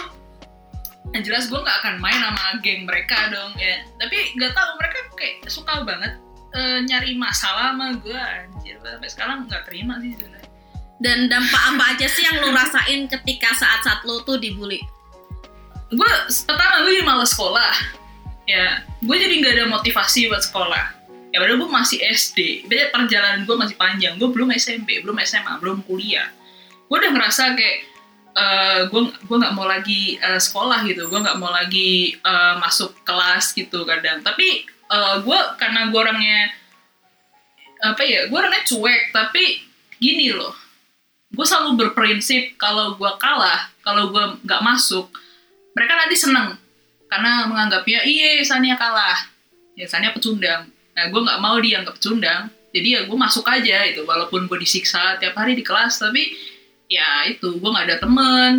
yang 1.14 1.22
jelas 1.22 1.46
gue 1.46 1.60
nggak 1.60 1.78
akan 1.84 1.94
main 2.02 2.18
sama 2.18 2.58
geng 2.64 2.82
mereka 2.88 3.30
dong 3.30 3.52
ya. 3.60 3.84
Tapi 4.00 4.16
nggak 4.34 4.52
tahu 4.56 4.70
mereka 4.80 4.98
kayak 5.14 5.34
suka 5.46 5.84
banget 5.86 6.12
eh, 6.56 6.78
nyari 6.86 7.14
masalah 7.14 7.74
sama 7.74 7.94
gue 8.00 8.16
anjir. 8.16 8.76
Sampai 8.82 9.10
sekarang 9.10 9.36
nggak 9.46 9.62
terima 9.68 9.98
sih 10.02 10.16
sebenarnya. 10.18 10.50
Dan 10.96 11.28
dampak 11.28 11.62
apa 11.76 11.84
aja 11.92 12.06
sih 12.08 12.24
yang 12.24 12.40
lu 12.40 12.56
rasain 12.56 13.04
ketika 13.04 13.52
saat-saat 13.52 14.00
lu 14.08 14.24
tuh 14.24 14.40
dibully? 14.40 14.80
gue 15.86 16.10
pertama 16.50 16.82
gue 16.82 16.98
jadi 16.98 17.06
males 17.06 17.30
sekolah. 17.30 17.74
Ya 18.46 18.82
gue 18.82 19.16
jadi 19.16 19.34
nggak 19.38 19.54
ada 19.54 19.64
motivasi 19.70 20.26
buat 20.26 20.42
sekolah. 20.42 20.98
Ya 21.30 21.38
padahal 21.38 21.62
gue 21.62 21.70
masih 21.70 21.98
SD 22.02 22.66
beda 22.66 22.90
perjalanan 22.90 23.46
gue 23.46 23.54
masih 23.54 23.76
panjang. 23.78 24.18
Gue 24.18 24.34
belum 24.34 24.50
SMP 24.56 24.98
belum 25.04 25.14
SMA 25.22 25.62
belum 25.62 25.86
kuliah. 25.86 26.26
Gue 26.90 26.96
udah 26.98 27.12
ngerasa 27.14 27.54
kayak 27.54 27.95
eh, 28.36 28.80
gue 28.92 29.02
gue 29.24 29.36
nggak 29.40 29.54
mau 29.56 29.64
lagi 29.64 30.20
eh, 30.20 30.40
sekolah 30.40 30.84
gitu. 30.84 31.08
Gue 31.08 31.20
nggak 31.24 31.38
mau 31.40 31.48
lagi 31.48 32.12
eh, 32.14 32.54
masuk 32.60 32.92
kelas 33.02 33.56
gitu 33.56 33.88
kadang. 33.88 34.20
Tapi 34.20 34.68
eh, 34.68 35.14
gue 35.24 35.38
karena 35.56 35.88
gue 35.88 36.00
orangnya 36.00 36.52
apa 37.76 38.00
ya 38.04 38.28
gue 38.28 38.36
orangnya 38.36 38.62
cuek 38.68 39.02
tapi 39.10 39.64
gini 39.96 40.32
loh. 40.36 40.52
Gue 41.32 41.44
selalu 41.44 41.88
berprinsip 41.88 42.60
kalau 42.60 42.94
gue 42.94 43.12
kalah 43.16 43.72
kalau 43.80 44.12
gue 44.12 44.24
nggak 44.44 44.62
masuk 44.62 45.08
mereka 45.72 45.96
nanti 45.96 46.16
seneng. 46.16 46.56
Karena 47.06 47.46
menganggapnya 47.48 48.04
iya 48.04 48.42
Sania 48.44 48.76
kalah. 48.76 49.16
Ya 49.76 49.88
Sania 49.88 50.12
pecundang. 50.12 50.68
Nah 50.96 51.04
gue 51.08 51.20
nggak 51.20 51.40
mau 51.40 51.56
dianggap 51.60 51.96
pecundang 51.96 52.52
jadi 52.76 52.88
ya 52.92 53.00
gue 53.08 53.16
masuk 53.16 53.48
aja 53.48 53.88
itu 53.88 54.04
walaupun 54.04 54.44
gue 54.44 54.58
disiksa 54.60 55.16
tiap 55.16 55.32
hari 55.32 55.56
di 55.56 55.64
kelas 55.64 55.96
tapi 55.96 56.36
ya 56.86 57.26
itu 57.30 57.58
gue 57.58 57.70
nggak 57.70 57.86
ada 57.92 57.98
temen. 58.02 58.52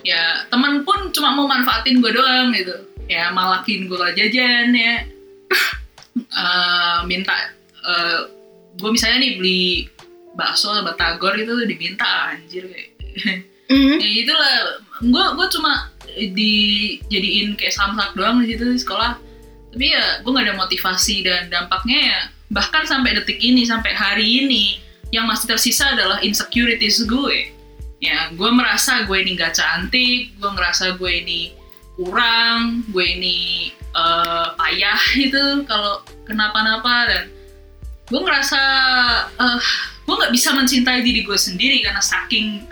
Ya 0.00 0.48
temen 0.48 0.82
pun 0.84 1.12
cuma 1.12 1.36
mau 1.36 1.44
manfaatin 1.44 2.00
gue 2.00 2.12
doang 2.12 2.52
gitu. 2.56 2.76
Ya 3.10 3.32
malakin 3.34 3.88
gue 3.88 4.06
jajan 4.16 4.72
ya. 4.74 4.96
Eh, 6.10 6.98
minta 7.06 7.32
gue 8.74 8.90
misalnya 8.90 9.22
nih 9.22 9.32
beli 9.38 9.86
bakso 10.34 10.74
batagor 10.82 11.38
itu 11.38 11.54
diminta 11.70 12.34
anjir 12.34 12.66
kayak. 12.66 12.90
Mhm. 13.70 13.96
ya 14.02 14.08
itulah. 14.26 14.54
Gue 15.00 15.24
gue 15.38 15.46
cuma 15.54 15.72
dijadiin 16.10 17.54
kayak 17.54 17.72
samsak 17.72 18.10
doang 18.18 18.42
di 18.42 18.52
situ 18.52 18.74
di 18.74 18.80
sekolah. 18.82 19.22
Tapi 19.70 19.86
ya 19.86 20.18
gue 20.18 20.30
nggak 20.34 20.46
ada 20.50 20.58
motivasi 20.58 21.22
dan 21.22 21.46
dampaknya 21.46 21.98
ya 22.02 22.20
bahkan 22.50 22.82
sampai 22.82 23.14
detik 23.14 23.38
ini 23.38 23.62
sampai 23.62 23.94
hari 23.94 24.26
ini 24.44 24.82
yang 25.14 25.30
masih 25.30 25.54
tersisa 25.54 25.94
adalah 25.94 26.18
insecurities 26.22 27.06
gue 27.06 27.54
ya 28.00 28.32
gue 28.32 28.50
merasa 28.50 29.04
gue 29.04 29.18
ini 29.20 29.36
nggak 29.36 29.54
cantik 29.54 30.32
gue 30.40 30.50
ngerasa 30.50 30.96
gue 30.96 31.12
ini 31.12 31.52
kurang 32.00 32.80
gue 32.88 33.04
ini 33.04 33.70
eh, 33.76 34.46
payah 34.56 35.00
gitu 35.20 35.68
kalau 35.68 36.00
kenapa-napa 36.24 36.96
dan 37.12 37.24
gue 38.08 38.20
ngerasa 38.20 38.60
eh, 39.36 39.60
gue 40.08 40.14
nggak 40.16 40.32
bisa 40.32 40.56
mencintai 40.56 41.04
diri 41.04 41.22
gue 41.22 41.38
sendiri 41.38 41.84
karena 41.84 42.00
saking 42.00 42.64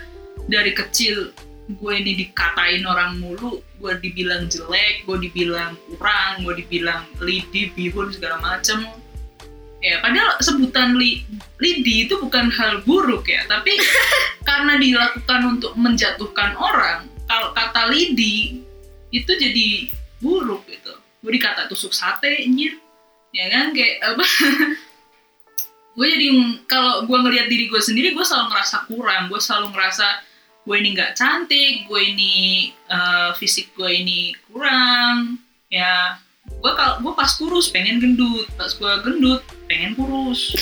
dari 0.49 0.73
kecil 0.73 1.31
gue 1.69 1.93
ini 1.93 2.25
dikatain 2.25 2.89
orang 2.89 3.21
mulu 3.21 3.61
gue 3.79 3.93
dibilang 4.01 4.49
jelek 4.49 5.05
gue 5.05 5.29
dibilang 5.29 5.77
kurang 5.93 6.41
gue 6.41 6.65
dibilang 6.65 7.05
lidi 7.21 7.69
bihun 7.77 8.09
segala 8.17 8.41
macem 8.41 8.89
ya 9.79 10.03
padahal 10.03 10.39
sebutan 10.43 10.99
li, 10.99 11.23
lidi 11.63 12.11
itu 12.11 12.19
bukan 12.19 12.51
hal 12.51 12.83
buruk 12.83 13.31
ya 13.31 13.47
tapi 13.47 13.79
karena 14.49 14.75
dilakukan 14.79 15.59
untuk 15.59 15.79
menjatuhkan 15.79 16.59
orang 16.59 17.07
kalau 17.29 17.53
kata 17.53 17.93
lidi 17.93 18.65
itu 19.13 19.33
jadi 19.37 19.93
buruk 20.19 20.65
gitu. 20.69 20.93
Gue 21.21 21.33
dikata 21.37 21.69
tusuk 21.69 21.93
sate 21.93 22.45
anjir 22.45 22.81
ya 23.37 23.47
kan? 23.53 23.77
Kayak 23.77 24.17
apa? 24.17 24.27
Gue 25.99 26.07
jadi 26.15 26.29
kalau 26.71 27.11
gue 27.11 27.19
ngelihat 27.27 27.51
diri 27.51 27.67
gue 27.67 27.83
sendiri 27.83 28.15
gue 28.15 28.23
selalu 28.23 28.55
ngerasa 28.55 28.87
kurang 28.87 29.27
gue 29.27 29.43
selalu 29.43 29.75
ngerasa 29.75 30.07
gue 30.63 30.77
ini 30.79 30.95
nggak 30.95 31.19
cantik 31.19 31.91
gue 31.91 32.03
ini 32.15 32.35
eh, 32.71 33.35
fisik 33.35 33.75
gue 33.75 33.91
ini 33.91 34.31
kurang 34.47 35.43
ya 35.67 36.15
gue 36.49 36.73
kalau 36.75 36.95
gue 37.05 37.13
pas 37.15 37.31
kurus 37.37 37.69
pengen 37.71 38.01
gendut. 38.03 38.49
Pas 38.57 38.71
gue 38.73 38.93
gendut 39.05 39.43
pengen 39.69 39.95
kurus. 39.95 40.57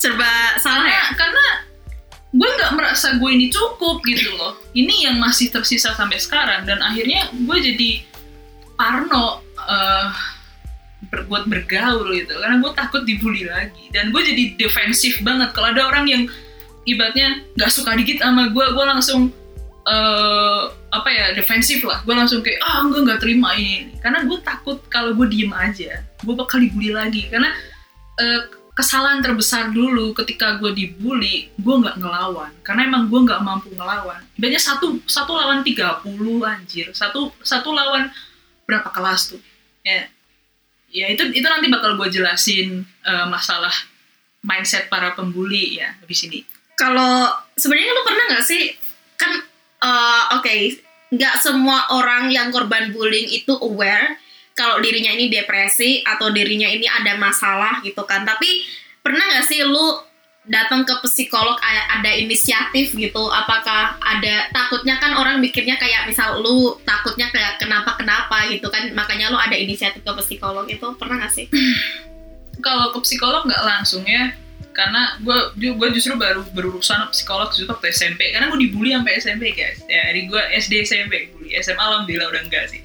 Serba 0.00 0.56
salah 0.62 0.88
ya? 0.88 1.04
karena 1.12 1.28
karena 1.40 1.46
gue 2.30 2.46
nggak 2.46 2.72
merasa 2.78 3.18
gue 3.18 3.30
ini 3.30 3.46
cukup 3.50 4.00
gitu 4.06 4.32
loh. 4.38 4.56
Ini 4.72 5.10
yang 5.10 5.16
masih 5.18 5.50
tersisa 5.50 5.92
sampai 5.92 6.16
sekarang. 6.22 6.64
Dan 6.64 6.80
akhirnya 6.80 7.28
gue 7.34 7.56
jadi 7.58 7.90
parno 8.78 9.44
eh, 9.60 10.08
ber- 11.10 11.26
buat 11.26 11.44
bergaul 11.50 12.14
gitu. 12.16 12.32
Karena 12.38 12.56
gue 12.62 12.72
takut 12.72 13.02
dibully 13.04 13.44
lagi. 13.44 13.90
Dan 13.90 14.14
gue 14.14 14.22
jadi 14.22 14.56
defensif 14.56 15.20
banget. 15.26 15.52
Kalau 15.52 15.74
ada 15.74 15.90
orang 15.90 16.06
yang 16.06 16.22
ibaratnya 16.88 17.44
nggak 17.58 17.70
suka 17.70 17.92
dikit 17.98 18.24
sama 18.24 18.48
gue 18.48 18.66
gue 18.72 18.84
langsung 18.88 19.28
eh, 19.90 20.62
apa 20.90 21.08
ya 21.10 21.26
defensif 21.34 21.82
lah. 21.82 22.02
Gue 22.06 22.14
langsung 22.14 22.40
kayak 22.40 22.62
ah 22.62 22.86
enggak 22.86 23.00
nggak 23.06 23.20
terima 23.20 23.54
ini. 23.58 23.94
Karena 23.98 24.22
gue 24.22 24.38
takut 24.42 24.78
kalau 24.86 25.12
gue 25.18 25.26
diem 25.26 25.50
aja 25.50 26.00
gue 26.00 26.34
bakal 26.34 26.62
dibully 26.62 26.94
lagi. 26.94 27.26
Karena 27.26 27.50
eh, 28.22 28.42
kesalahan 28.74 29.20
terbesar 29.20 29.74
dulu 29.74 30.16
ketika 30.16 30.56
gue 30.62 30.72
dibully 30.72 31.50
gue 31.58 31.74
nggak 31.74 31.98
ngelawan. 31.98 32.54
Karena 32.62 32.86
emang 32.86 33.10
gue 33.10 33.20
nggak 33.26 33.42
mampu 33.42 33.68
ngelawan. 33.74 34.22
Ibaratnya 34.38 34.62
satu 34.62 35.02
satu 35.04 35.34
lawan 35.34 35.66
30 35.66 36.06
anjir. 36.46 36.86
Satu 36.94 37.34
satu 37.42 37.74
lawan 37.74 38.08
berapa 38.64 38.88
kelas 38.94 39.34
tuh? 39.34 39.42
Ya 39.82 40.06
ya 40.90 41.06
itu 41.06 41.22
itu 41.30 41.46
nanti 41.46 41.70
bakal 41.70 41.98
gue 41.98 42.08
jelasin 42.10 42.82
eh, 42.86 43.26
masalah 43.26 43.72
mindset 44.40 44.88
para 44.88 45.12
pembuli 45.12 45.78
ya 45.82 45.94
habis 46.00 46.24
ini. 46.24 46.46
Kalau 46.78 47.28
sebenarnya 47.60 47.92
lu 47.92 48.02
pernah 48.08 48.24
nggak 48.32 48.44
sih 48.48 48.72
kan 49.20 49.49
eh, 49.84 50.22
oke. 50.36 50.56
Nggak 51.10 51.42
semua 51.42 51.90
orang 51.90 52.30
yang 52.30 52.54
korban 52.54 52.94
bullying 52.94 53.26
itu 53.34 53.50
aware 53.58 54.14
kalau 54.54 54.78
dirinya 54.78 55.10
ini 55.10 55.32
depresi 55.32 56.04
atau 56.04 56.30
dirinya 56.30 56.68
ini 56.70 56.86
ada 56.86 57.16
masalah 57.16 57.82
gitu 57.82 58.04
kan. 58.06 58.22
Tapi 58.22 58.62
pernah 59.00 59.24
nggak 59.24 59.46
sih 59.48 59.64
lu 59.66 59.98
datang 60.46 60.82
ke 60.88 60.94
psikolog 61.08 61.56
ada 61.64 62.10
inisiatif 62.14 62.92
gitu? 62.94 63.24
Apakah 63.32 63.96
ada 63.98 64.52
takutnya 64.52 65.00
kan 65.00 65.16
orang 65.16 65.40
mikirnya 65.40 65.80
kayak 65.80 66.06
misal 66.06 66.44
lu 66.44 66.76
takutnya 66.84 67.32
kayak 67.32 67.56
kenapa 67.58 67.96
kenapa 67.96 68.46
gitu 68.52 68.68
kan. 68.68 68.92
Makanya 68.92 69.32
lu 69.32 69.38
ada 69.40 69.56
inisiatif 69.56 70.04
ke 70.04 70.12
psikolog 70.22 70.68
itu. 70.68 70.86
Pernah 70.94 71.24
nggak 71.24 71.32
sih? 71.32 71.46
Kalau 72.60 72.92
ke 72.92 73.00
psikolog 73.00 73.48
nggak 73.48 73.64
langsung 73.64 74.04
ya 74.04 74.30
karena 74.70 75.18
gue 75.20 75.36
gue 75.74 75.88
justru 75.92 76.14
baru 76.14 76.46
berurusan 76.54 77.10
psikolog 77.10 77.50
justru 77.50 77.66
waktu 77.66 77.90
SMP 77.90 78.30
karena 78.30 78.46
gue 78.48 78.58
dibully 78.58 78.94
sampai 78.94 79.12
SMP 79.18 79.44
guys. 79.52 79.82
Ya 79.90 80.06
dari 80.06 80.30
gue 80.30 80.42
SD 80.56 80.86
SMP 80.86 81.34
bully 81.34 81.58
SMA 81.58 81.82
alhamdulillah 81.82 82.30
udah 82.30 82.42
enggak 82.46 82.70
sih. 82.70 82.82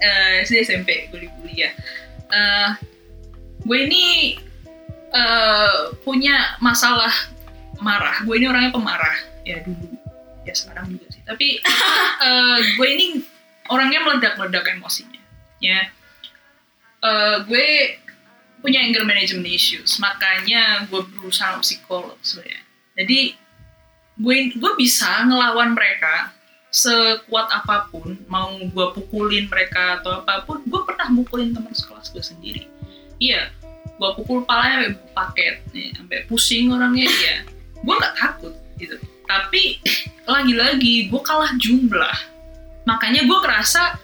Eh, 0.00 0.42
SD 0.48 0.64
SMP 0.64 1.12
gue 1.12 1.28
dibully 1.28 1.68
ya. 1.68 1.70
Eh, 2.32 2.70
gue 3.64 3.78
ini 3.78 4.04
eh, 5.12 5.78
punya 6.00 6.56
masalah 6.64 7.12
marah. 7.84 8.24
Gue 8.24 8.40
ini 8.40 8.48
orangnya 8.48 8.72
pemarah. 8.72 9.16
Ya 9.44 9.60
dulu. 9.60 9.84
Ya 10.48 10.56
sekarang 10.56 10.88
juga 10.96 11.12
sih. 11.12 11.20
Tapi 11.28 11.60
eh, 12.26 12.58
gue 12.72 12.88
ini 12.88 13.06
orangnya 13.68 14.00
meledak-meledak 14.00 14.64
emosinya. 14.74 15.20
Ya. 15.60 15.92
Eh, 17.04 17.36
gue 17.44 17.66
punya 18.60 18.82
anger 18.82 19.06
management 19.06 19.48
issues. 19.48 19.98
Makanya 20.02 20.86
gue 20.90 21.02
berusaha 21.16 21.54
sama 21.54 21.62
psikolog 21.62 22.18
sebenarnya. 22.22 22.62
Jadi 22.98 23.20
gue 24.18 24.36
gue 24.58 24.72
bisa 24.74 25.22
ngelawan 25.26 25.78
mereka 25.78 26.34
sekuat 26.68 27.48
apa 27.48 27.88
pun 27.88 28.18
mau 28.28 28.52
gue 28.52 28.86
pukulin 28.92 29.48
mereka 29.48 30.02
atau 30.02 30.20
apa 30.20 30.44
pun 30.44 30.60
gue 30.66 30.80
pernah 30.84 31.08
mukulin 31.08 31.54
teman 31.54 31.72
sekelas 31.72 32.12
gue 32.12 32.22
sendiri. 32.22 32.62
Iya 33.22 33.54
gue 33.98 34.10
pukul 34.14 34.46
palanya 34.46 34.94
sampai 34.94 35.10
paket 35.10 35.54
nih, 35.74 35.90
sampai 35.90 36.18
pusing 36.30 36.70
orangnya 36.70 37.10
ya 37.10 37.36
gue 37.78 37.94
nggak 37.94 38.14
takut 38.18 38.54
gitu. 38.76 38.98
Tapi 39.26 39.82
lagi-lagi 40.32 41.08
gue 41.08 41.22
kalah 41.22 41.54
jumlah. 41.56 42.18
Makanya 42.84 43.24
gue 43.24 43.38
kerasa 43.40 43.96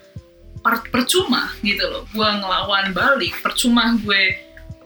per- 0.65 0.89
percuma 0.89 1.53
gitu 1.61 1.85
loh. 1.85 2.05
Gue 2.11 2.25
ngelawan 2.25 2.97
balik 2.97 3.37
percuma 3.45 3.93
gue 4.01 4.44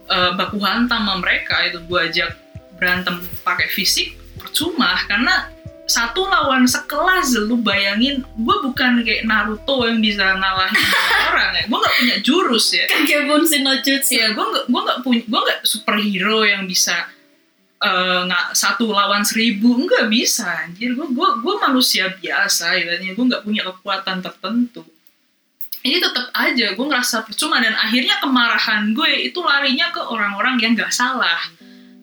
eh, 0.09 0.31
baku 0.35 0.57
hantam 0.61 1.05
sama 1.05 1.21
mereka 1.21 1.55
itu 1.69 1.79
gue 1.85 1.99
ajak 2.09 2.29
berantem 2.75 3.21
pakai 3.45 3.69
fisik 3.69 4.17
percuma. 4.39 4.97
Karena 5.05 5.47
satu 5.89 6.29
lawan 6.29 6.69
sekelas 6.69 7.33
lu 7.49 7.57
bayangin 7.65 8.21
gue 8.21 8.55
bukan 8.61 9.01
kayak 9.01 9.25
Naruto 9.25 9.89
yang 9.89 10.01
bisa 10.01 10.37
ngalahin 10.37 10.85
orang 11.33 11.51
ya. 11.57 11.63
Gue 11.65 11.77
nggak 11.81 11.95
punya 11.97 12.17
jurus 12.21 12.65
ya. 12.73 12.85
Kakebun 12.89 13.43
Shinojutsu. 13.45 14.13
ya 14.17 14.27
gue 14.33 14.45
nggak 14.45 14.65
gue 14.69 14.81
nggak 14.85 14.99
punya 15.01 15.21
gue 15.25 15.41
nggak 15.45 15.59
superhero 15.65 16.45
yang 16.45 16.69
bisa 16.69 17.09
eh, 17.81 18.21
nggak 18.29 18.53
satu 18.53 18.89
lawan 18.93 19.25
seribu. 19.25 19.73
Nggak 19.81 20.05
bisa 20.13 20.45
anjir. 20.69 20.93
Gue 20.93 21.09
gue 21.09 21.29
gue 21.41 21.55
manusia 21.57 22.13
biasa 22.13 22.77
ibaratnya. 22.77 23.17
Gue 23.17 23.25
nggak 23.25 23.43
punya 23.45 23.61
kekuatan 23.65 24.21
tertentu 24.21 24.85
ini 25.79 25.97
tetap 26.03 26.27
aja 26.35 26.75
gue 26.75 26.85
ngerasa 26.85 27.23
percuma 27.23 27.63
dan 27.63 27.71
akhirnya 27.71 28.19
kemarahan 28.19 28.91
gue 28.91 29.31
itu 29.31 29.39
larinya 29.39 29.87
ke 29.95 30.01
orang-orang 30.03 30.59
yang 30.59 30.75
nggak 30.75 30.91
salah. 30.91 31.39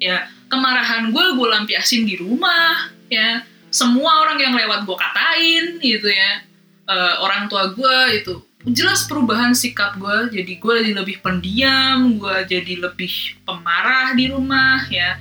Ya 0.01 0.29
kemarahan 0.49 1.13
gue 1.13 1.25
gue 1.37 1.47
lampiasin 1.49 2.09
di 2.09 2.17
rumah 2.17 2.89
ya. 3.13 3.45
Semua 3.69 4.25
orang 4.25 4.41
yang 4.41 4.57
lewat 4.57 4.89
gue 4.89 4.97
katain 4.97 5.65
gitu 5.85 6.09
ya. 6.09 6.41
Eh, 6.87 7.15
orang 7.21 7.53
tua 7.53 7.77
gue 7.77 7.99
itu 8.17 8.35
jelas 8.67 9.05
perubahan 9.05 9.55
sikap 9.55 9.95
gue 10.01 10.41
jadi 10.41 10.53
gue 10.59 10.75
jadi 10.83 10.93
lebih 10.97 11.23
pendiam 11.23 12.19
gue 12.19 12.37
jadi 12.49 12.81
lebih 12.81 13.45
pemarah 13.45 14.17
di 14.17 14.33
rumah 14.33 14.89
ya. 14.89 15.21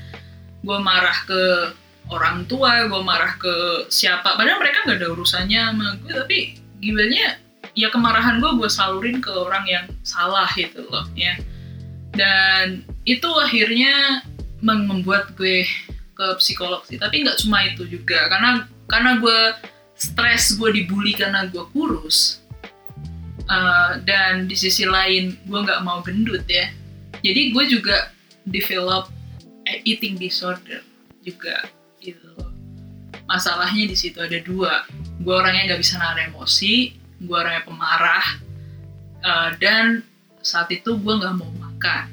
Gue 0.63 0.79
marah 0.79 1.27
ke 1.27 1.43
orang 2.07 2.47
tua 2.47 2.87
gue 2.87 3.01
marah 3.03 3.35
ke 3.35 3.85
siapa. 3.91 4.39
Padahal 4.39 4.63
mereka 4.63 4.87
nggak 4.87 5.03
ada 5.03 5.11
urusannya 5.11 5.61
sama 5.75 5.87
gue 5.99 6.11
tapi 6.15 6.37
gimana 6.79 7.43
ya 7.75 7.91
kemarahan 7.91 8.39
gue 8.39 8.51
gue 8.55 8.69
salurin 8.71 9.19
ke 9.19 9.29
orang 9.29 9.67
yang 9.67 9.85
salah 10.01 10.47
gitu 10.55 10.87
loh 10.87 11.05
ya. 11.13 11.35
Dan 12.15 12.87
itu 13.03 13.27
akhirnya 13.35 14.23
mem- 14.63 14.87
membuat 14.87 15.35
gue 15.35 15.67
ke 16.15 16.27
psikolog 16.39 16.81
sih. 16.87 16.95
Tapi 16.95 17.27
nggak 17.27 17.43
cuma 17.43 17.67
itu 17.67 17.83
juga 17.85 18.31
karena 18.31 18.65
karena 18.87 19.19
gue 19.19 19.39
stres 19.99 20.55
gue 20.55 20.71
dibully 20.71 21.13
karena 21.13 21.45
gue 21.51 21.63
kurus 21.75 22.41
Uh, 23.45 24.01
dan 24.09 24.49
di 24.49 24.57
sisi 24.57 24.89
lain 24.89 25.37
gue 25.45 25.59
nggak 25.61 25.85
mau 25.85 26.01
gendut 26.01 26.41
ya. 26.49 26.65
Jadi 27.21 27.53
gue 27.53 27.63
juga 27.77 28.09
develop 28.49 29.13
eating 29.85 30.17
disorder 30.17 30.81
juga 31.21 31.69
gitu 32.01 32.25
loh. 32.41 32.49
Masalahnya 33.29 33.85
di 33.85 33.93
situ 33.93 34.17
ada 34.17 34.41
dua 34.41 34.89
gue 35.21 35.29
orangnya 35.29 35.69
nggak 35.69 35.81
bisa 35.85 36.01
nahan 36.01 36.33
emosi 36.33 36.97
gue 37.21 37.35
orangnya 37.35 37.63
pemarah 37.63 38.25
uh, 39.23 39.49
dan 39.59 40.03
saat 40.45 40.69
itu 40.71 40.97
gue 40.99 41.13
nggak 41.15 41.35
mau 41.35 41.51
makan. 41.57 42.11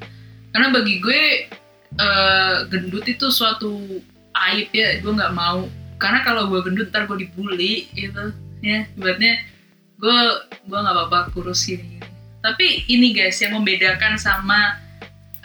Karena 0.53 0.67
bagi 0.69 1.01
gue 1.01 1.21
uh, 1.97 2.65
gendut 2.69 3.05
itu 3.09 3.29
suatu 3.29 4.01
aib 4.49 4.69
ya 4.73 4.99
gue 4.99 5.13
nggak 5.13 5.35
mau. 5.35 5.67
Karena 6.01 6.25
kalau 6.25 6.51
gue 6.51 6.59
gendut 6.65 6.89
ntar 6.89 7.05
gue 7.05 7.27
dibully 7.27 7.87
gitu. 7.93 8.33
Ya 8.63 8.87
ibaratnya 8.95 9.43
gue 9.99 10.19
gue 10.67 10.77
nggak 10.77 10.95
apa-apa 10.95 11.31
kurus 11.35 11.67
gini 11.67 12.03
tapi 12.43 12.83
ini 12.91 13.15
guys 13.15 13.39
yang 13.39 13.55
membedakan 13.55 14.19
sama 14.19 14.75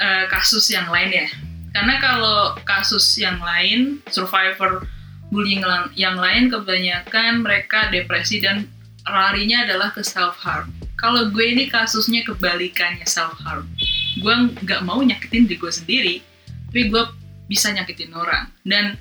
uh, 0.02 0.26
kasus 0.26 0.66
yang 0.74 0.90
lain 0.90 1.14
ya. 1.14 1.28
Karena 1.70 2.02
kalau 2.02 2.58
kasus 2.66 3.06
yang 3.22 3.38
lain 3.38 4.02
survivor 4.10 4.82
bullying 5.30 5.62
yang 5.94 6.18
lain 6.18 6.50
kebanyakan 6.50 7.46
mereka 7.46 7.86
depresi 7.94 8.42
dan 8.42 8.66
larinya 9.12 9.64
adalah 9.64 9.92
ke 9.92 10.00
self 10.04 10.38
harm 10.40 10.72
kalau 10.98 11.30
gue 11.30 11.44
ini 11.44 11.70
kasusnya 11.70 12.26
kebalikannya 12.26 13.06
self 13.06 13.36
harm 13.44 13.64
gue 14.18 14.34
nggak 14.64 14.82
mau 14.82 14.98
nyakitin 15.00 15.46
diri 15.46 15.58
gue 15.60 15.72
sendiri 15.72 16.16
tapi 16.68 16.92
gue 16.92 17.02
bisa 17.48 17.72
nyakitin 17.72 18.12
orang. 18.12 18.52
Dan 18.62 18.94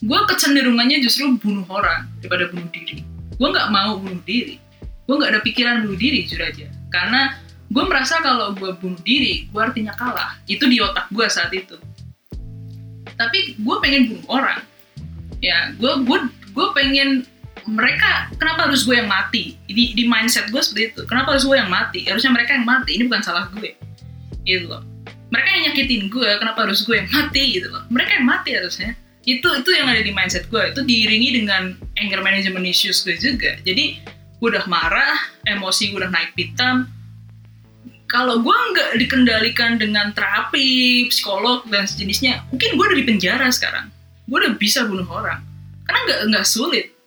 gue 0.00 0.20
kecenderungannya 0.30 1.02
justru 1.02 1.34
bunuh 1.36 1.66
orang 1.66 2.06
daripada 2.22 2.48
bunuh 2.54 2.70
diri. 2.70 3.02
Gue 3.36 3.48
nggak 3.50 3.68
mau 3.74 3.98
bunuh 3.98 4.22
diri. 4.22 4.62
Gue 5.04 5.14
nggak 5.18 5.34
ada 5.34 5.42
pikiran 5.42 5.84
bunuh 5.84 5.98
diri 5.98 6.24
jujur 6.24 6.46
aja 6.46 6.70
karena 6.88 7.36
gue 7.68 7.84
merasa 7.84 8.22
kalau 8.24 8.56
gue 8.56 8.72
bunuh 8.78 8.96
diri 9.02 9.50
gue 9.50 9.60
artinya 9.60 9.92
kalah. 9.98 10.38
Itu 10.46 10.70
di 10.70 10.78
otak 10.78 11.10
gue 11.10 11.26
saat 11.26 11.50
itu. 11.50 11.74
Tapi 13.18 13.58
gue 13.58 13.76
pengen 13.82 14.14
bunuh 14.14 14.26
orang. 14.30 14.62
Ya 15.42 15.74
gue 15.74 16.06
gue 16.06 16.18
gue 16.54 16.66
pengen 16.72 17.26
mereka 17.68 18.32
kenapa 18.40 18.64
harus 18.64 18.88
gue 18.88 18.96
yang 18.96 19.10
mati? 19.10 19.60
Di 19.68 19.92
di 19.92 20.04
mindset 20.08 20.48
gue 20.48 20.58
seperti 20.58 20.96
itu. 20.96 21.02
Kenapa 21.04 21.36
harus 21.36 21.44
gue 21.44 21.56
yang 21.56 21.68
mati? 21.68 22.08
Harusnya 22.08 22.32
mereka 22.32 22.56
yang 22.56 22.64
mati. 22.64 22.96
Ini 22.96 23.04
bukan 23.04 23.22
salah 23.22 23.52
gue. 23.52 23.76
Gitu 24.48 24.64
loh. 24.64 24.80
Mereka 25.28 25.48
yang 25.52 25.62
nyakitin 25.68 26.08
gue 26.08 26.30
kenapa 26.40 26.64
harus 26.64 26.80
gue 26.88 26.96
yang 26.96 27.10
mati? 27.12 27.60
Gitu 27.60 27.68
loh. 27.68 27.84
Mereka 27.92 28.10
yang 28.20 28.26
mati 28.26 28.50
harusnya. 28.56 28.96
Itu 29.28 29.48
itu 29.60 29.70
yang 29.76 29.92
ada 29.92 30.00
di 30.00 30.08
mindset 30.08 30.48
gue. 30.48 30.62
Itu 30.72 30.80
diiringi 30.88 31.44
dengan 31.44 31.76
anger 32.00 32.20
management 32.24 32.64
issues 32.64 33.04
gue 33.04 33.20
juga. 33.20 33.60
Jadi 33.60 34.00
gue 34.08 34.48
udah 34.48 34.64
marah 34.64 35.20
emosi 35.44 35.92
gue 35.92 36.00
udah 36.00 36.12
naik 36.12 36.32
pitam. 36.32 36.88
Kalau 38.08 38.40
gue 38.40 38.56
nggak 38.72 38.96
dikendalikan 39.04 39.76
dengan 39.76 40.16
terapi 40.16 41.04
psikolog 41.12 41.68
dan 41.68 41.84
sejenisnya 41.84 42.40
mungkin 42.48 42.80
gue 42.80 42.84
udah 42.88 42.98
di 42.98 43.04
penjara 43.04 43.46
sekarang. 43.52 43.92
Gue 44.24 44.40
udah 44.40 44.56
bisa 44.56 44.88
bunuh 44.88 45.04
orang. 45.04 45.44
Karena 45.84 46.00
nggak 46.08 46.20
nggak 46.32 46.46
sulit 46.48 46.97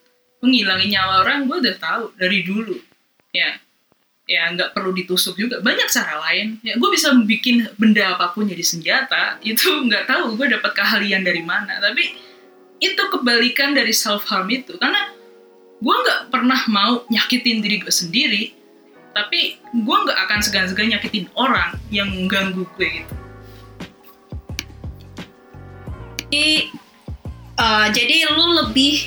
menghilangin 0.42 0.90
nyawa 0.98 1.22
orang 1.24 1.46
gue 1.46 1.58
udah 1.62 1.76
tahu 1.78 2.04
dari 2.18 2.42
dulu. 2.42 2.78
Ya. 3.32 3.62
Ya 4.30 4.48
nggak 4.54 4.74
perlu 4.74 4.96
ditusuk 4.96 5.38
juga. 5.38 5.62
Banyak 5.62 5.88
cara 5.90 6.18
lain. 6.30 6.58
Ya 6.66 6.76
gue 6.76 6.90
bisa 6.90 7.14
bikin 7.14 7.70
benda 7.78 8.18
apa 8.18 8.34
pun 8.34 8.50
jadi 8.50 8.64
senjata 8.66 9.38
itu 9.46 9.70
nggak 9.88 10.10
tahu 10.10 10.36
gue 10.36 10.48
dapat 10.50 10.72
keahlian 10.74 11.22
dari 11.22 11.46
mana. 11.46 11.78
Tapi 11.78 12.04
itu 12.82 13.04
kebalikan 13.14 13.78
dari 13.78 13.94
self 13.94 14.26
harm 14.28 14.50
itu. 14.50 14.78
Karena 14.82 15.14
gue 15.82 15.96
nggak 15.96 16.34
pernah 16.34 16.60
mau 16.70 17.06
nyakitin 17.10 17.62
diri 17.62 17.82
gue 17.82 17.94
sendiri 17.94 18.62
tapi 19.12 19.60
gue 19.60 19.98
nggak 20.08 20.20
akan 20.28 20.40
segan-segan 20.40 20.96
nyakitin 20.96 21.28
orang 21.36 21.76
yang 21.92 22.08
mengganggu 22.08 22.64
gue 22.76 22.88
gitu. 22.88 23.14
Jadi, 26.32 26.72
eh, 27.60 27.88
jadi 27.92 28.16
lu 28.32 28.56
lebih 28.64 29.04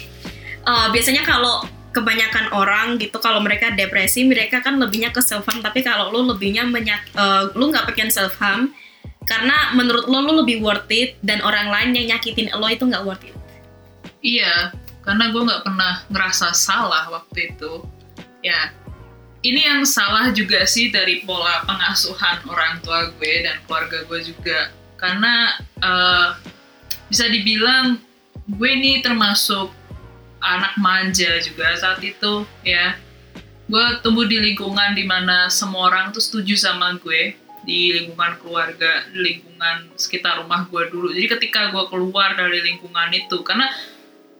eh, 0.64 0.88
biasanya 0.92 1.22
kalau 1.24 1.64
kebanyakan 1.94 2.50
orang 2.50 2.98
gitu 2.98 3.22
kalau 3.22 3.38
mereka 3.38 3.70
depresi 3.70 4.26
mereka 4.26 4.58
kan 4.58 4.82
lebihnya 4.82 5.14
ke 5.14 5.22
self 5.22 5.46
harm 5.46 5.62
tapi 5.62 5.86
kalau 5.86 6.10
lu 6.10 6.34
lebihnya 6.34 6.66
menyak 6.66 7.06
eh, 7.14 7.54
lu 7.54 7.70
nggak 7.70 7.92
pengen 7.92 8.10
self 8.10 8.34
harm 8.42 8.74
karena 9.24 9.72
menurut 9.72 10.04
lo 10.04 10.20
lu 10.20 10.32
lebih 10.44 10.60
worth 10.60 10.88
it 10.92 11.16
dan 11.24 11.40
orang 11.40 11.72
lain 11.72 11.96
yang 11.96 12.16
nyakitin 12.16 12.52
lo 12.52 12.68
itu 12.68 12.84
nggak 12.84 13.04
worth 13.04 13.24
it. 13.24 13.36
Iya, 14.24 14.72
karena 15.04 15.32
gue 15.32 15.42
nggak 15.44 15.62
pernah 15.64 16.04
ngerasa 16.12 16.52
salah 16.52 17.08
waktu 17.08 17.52
itu. 17.52 17.84
Ya, 18.44 18.72
ini 19.40 19.64
yang 19.64 19.88
salah 19.88 20.28
juga 20.32 20.64
sih 20.68 20.92
dari 20.92 21.24
pola 21.24 21.64
pengasuhan 21.64 22.44
orang 22.48 22.80
tua 22.84 23.08
gue 23.16 23.34
dan 23.44 23.60
keluarga 23.64 24.04
gue 24.04 24.20
juga. 24.24 24.72
Karena 25.00 25.56
eh, 25.80 26.28
bisa 27.08 27.28
dibilang 27.28 28.00
gue 28.44 28.70
ini 28.76 29.00
termasuk 29.00 29.72
anak 30.44 30.76
manja 30.76 31.40
juga 31.40 31.72
saat 31.74 32.04
itu 32.04 32.44
ya. 32.60 33.00
Gue 33.64 33.84
tumbuh 34.04 34.28
di 34.28 34.36
lingkungan 34.36 34.92
di 34.92 35.08
mana 35.08 35.48
semua 35.48 35.88
orang 35.88 36.12
tuh 36.12 36.20
setuju 36.20 36.52
sama 36.52 37.00
gue 37.00 37.32
di 37.64 37.96
lingkungan 37.96 38.36
keluarga, 38.44 39.08
di 39.08 39.18
lingkungan 39.24 39.88
sekitar 39.96 40.44
rumah 40.44 40.68
gue 40.68 40.84
dulu. 40.92 41.08
Jadi 41.16 41.26
ketika 41.40 41.72
gue 41.72 41.84
keluar 41.88 42.36
dari 42.36 42.60
lingkungan 42.60 43.08
itu, 43.16 43.40
karena 43.40 43.72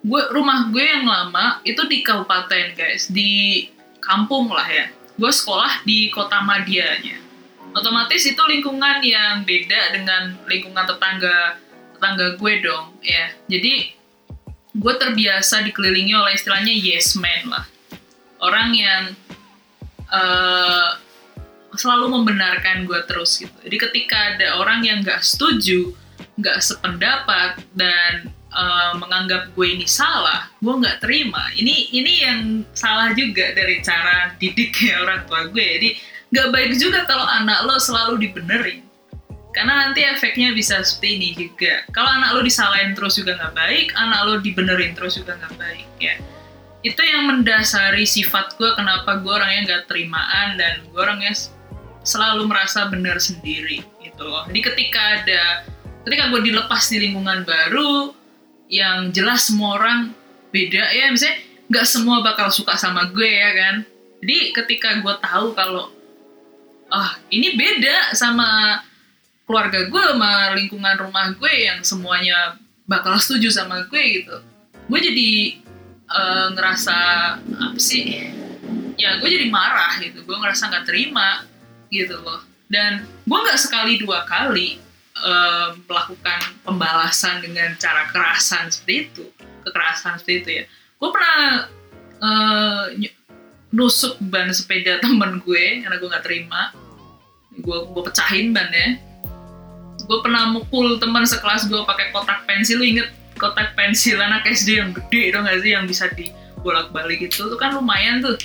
gue 0.04 0.22
rumah 0.36 0.68
gue 0.68 0.84
yang 0.84 1.08
lama 1.08 1.64
itu 1.64 1.80
di 1.88 2.04
kabupaten 2.04 2.76
guys, 2.76 3.08
di 3.08 3.64
kampung 4.04 4.52
lah 4.52 4.68
ya. 4.68 4.86
Gue 5.16 5.32
sekolah 5.32 5.88
di 5.88 6.12
kota 6.12 6.44
Madianya. 6.44 7.24
Otomatis 7.74 8.22
itu 8.22 8.38
lingkungan 8.38 9.02
yang 9.02 9.42
beda 9.42 9.96
dengan 9.96 10.38
lingkungan 10.46 10.84
tetangga 10.84 11.58
tetangga 11.96 12.36
gue 12.38 12.52
dong 12.62 12.94
ya. 13.02 13.32
Jadi 13.48 14.03
gue 14.74 14.94
terbiasa 14.98 15.62
dikelilingi 15.62 16.14
oleh 16.18 16.34
istilahnya 16.34 16.74
yes 16.74 17.14
man 17.14 17.46
lah. 17.46 17.64
Orang 18.42 18.74
yang 18.74 19.14
eh, 20.10 20.88
selalu 21.78 22.10
membenarkan 22.20 22.87
gue 22.87 23.00
terus 23.06 23.38
gitu. 23.38 23.54
Jadi 23.62 23.76
ketika 23.78 24.34
ada 24.34 24.58
orang 24.58 24.82
yang 24.82 24.98
nggak 25.02 25.22
setuju, 25.22 25.94
nggak 26.34 26.58
sependapat 26.58 27.62
dan 27.72 28.34
eh, 28.50 28.92
menganggap 28.98 29.54
gue 29.54 29.66
ini 29.78 29.87
salah, 29.87 30.50
gue 30.58 30.74
nggak 30.74 30.98
terima. 30.98 31.54
Ini 31.54 31.94
ini 31.94 32.12
yang 32.26 32.40
salah 32.74 33.14
juga 33.14 33.54
dari 33.54 33.78
cara 33.78 34.34
didiknya 34.34 35.06
orang 35.06 35.22
tua 35.30 35.46
gue. 35.48 35.66
Jadi 35.78 35.88
nggak 36.34 36.48
baik 36.50 36.72
juga 36.82 37.06
kalau 37.06 37.24
anak 37.30 37.62
lo 37.62 37.78
selalu 37.78 38.26
dibenerin. 38.26 38.82
Karena 39.54 39.86
nanti 39.86 40.02
efeknya 40.02 40.50
bisa 40.50 40.82
seperti 40.82 41.08
ini 41.14 41.28
juga. 41.38 41.86
Kalau 41.94 42.10
anak 42.10 42.34
lo 42.34 42.40
disalahin 42.42 42.92
terus 42.98 43.14
juga 43.14 43.38
nggak 43.38 43.54
baik, 43.54 43.94
anak 43.94 44.20
lo 44.26 44.34
dibenerin 44.42 44.98
terus 44.98 45.14
juga 45.14 45.38
nggak 45.38 45.54
baik 45.54 45.88
ya. 46.02 46.18
Itu 46.82 47.00
yang 47.00 47.30
mendasari 47.30 48.02
sifat 48.02 48.58
gue 48.58 48.74
kenapa 48.74 49.22
gue 49.22 49.30
orangnya 49.30 49.60
nggak 49.70 49.82
terimaan 49.86 50.58
dan 50.58 50.82
gue 50.90 50.98
orangnya 50.98 51.32
selalu 52.02 52.50
merasa 52.50 52.90
benar 52.90 53.22
sendiri 53.22 53.86
gitu 54.02 54.22
loh. 54.26 54.42
Jadi 54.50 54.60
ketika 54.60 55.00
ada 55.22 55.64
ketika 56.04 56.28
gue 56.34 56.40
dilepas 56.50 56.82
di 56.90 56.98
lingkungan 57.08 57.46
baru 57.46 58.12
yang 58.68 59.14
jelas 59.14 59.48
semua 59.48 59.78
orang 59.78 60.12
beda 60.50 60.92
ya. 60.92 61.14
Misalnya 61.14 61.40
nggak 61.70 61.86
semua 61.86 62.26
bakal 62.26 62.50
suka 62.50 62.74
sama 62.74 63.06
gue 63.08 63.30
ya 63.30 63.50
kan. 63.54 63.74
Jadi 64.18 64.50
ketika 64.50 64.98
gue 64.98 65.14
tahu 65.22 65.54
kalau 65.54 65.94
ah 66.92 67.16
ini 67.30 67.56
beda 67.56 68.12
sama 68.12 68.82
keluarga 69.44 69.85
gue 69.88 70.02
sama 70.02 70.57
lingkungan 70.57 70.96
rumah 70.96 71.37
gue 71.37 71.52
yang 71.52 71.85
semuanya 71.85 72.57
bakal 72.88 73.16
setuju 73.20 73.52
sama 73.52 73.85
gue 73.88 74.02
gitu. 74.20 74.37
Gue 74.88 75.00
jadi 75.00 75.30
eh, 76.09 76.46
ngerasa 76.57 76.98
apa 77.40 77.80
sih? 77.80 78.33
Ya 78.96 79.20
gue 79.20 79.28
jadi 79.28 79.48
marah 79.52 80.00
gitu. 80.00 80.24
Gue 80.24 80.37
ngerasa 80.37 80.72
nggak 80.72 80.85
terima 80.88 81.44
gitu 81.92 82.20
loh. 82.24 82.40
Dan 82.68 83.04
gue 83.04 83.38
nggak 83.38 83.61
sekali 83.61 84.00
dua 84.00 84.24
kali 84.24 84.80
eh, 85.20 85.68
melakukan 85.85 86.40
pembalasan 86.64 87.44
dengan 87.44 87.76
cara 87.76 88.09
kerasan 88.09 88.72
seperti 88.72 89.12
itu. 89.12 89.24
Kekerasan 89.64 90.20
seperti 90.20 90.35
itu 90.40 90.50
ya. 90.61 90.64
Gue 91.00 91.09
pernah 91.12 91.40
ny- 92.96 93.16
nusuk 93.74 94.16
ban 94.24 94.48
sepeda 94.48 95.04
temen 95.04 95.40
gue 95.44 95.85
karena 95.85 95.96
gue 96.00 96.09
nggak 96.09 96.24
terima. 96.24 96.72
Gue 97.61 97.85
gue 97.92 98.02
pecahin 98.09 98.57
bannya 98.57 99.13
gue 100.04 100.18
pernah 100.20 100.52
mukul 100.52 101.00
teman 101.00 101.24
sekelas 101.24 101.66
gue 101.68 101.80
pakai 101.84 102.12
kotak 102.12 102.44
pensil. 102.44 102.80
Lu 102.80 102.86
inget 102.86 103.08
kotak 103.40 103.74
pensil 103.74 104.20
anak 104.20 104.46
SD 104.46 104.78
yang 104.78 104.90
gede 104.94 105.34
dong 105.34 105.48
gak 105.48 105.60
sih 105.64 105.74
yang 105.74 105.84
bisa 105.88 106.06
dibolak 106.14 106.92
balik 106.94 107.24
itu 107.24 107.44
tuh 107.50 107.58
kan 107.58 107.74
lumayan 107.74 108.22
tuh 108.22 108.38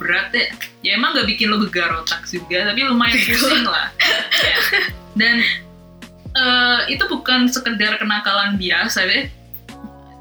berat 0.00 0.32
ya 0.34 0.46
ya 0.82 0.90
emang 0.98 1.14
gak 1.14 1.28
bikin 1.28 1.52
lo 1.52 1.62
gegar 1.68 1.92
otak 1.94 2.24
juga 2.26 2.72
tapi 2.72 2.80
lumayan 2.86 3.18
pusing 3.22 3.66
lah. 3.66 3.92
Ya. 4.42 4.58
dan 5.20 5.36
eh, 6.32 6.80
itu 6.90 7.04
bukan 7.06 7.46
sekedar 7.50 8.00
kenakalan 8.00 8.56
biasa 8.56 9.04
deh. 9.06 9.28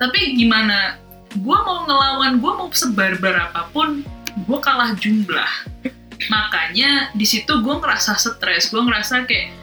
Tapi 0.01 0.35
gimana 0.35 0.97
gue 1.31 1.57
mau 1.63 1.87
ngelawan 1.87 2.43
gue 2.43 2.51
mau 2.51 2.67
sebarbar 2.73 3.49
apa 3.49 3.71
pun 3.71 4.03
gue 4.35 4.59
kalah 4.59 4.91
jumlah. 4.99 5.51
Makanya 6.29 7.15
di 7.15 7.25
situ 7.25 7.49
gue 7.49 7.75
ngerasa 7.79 8.19
stres. 8.19 8.69
Gue 8.69 8.83
ngerasa 8.83 9.25
kayak 9.25 9.61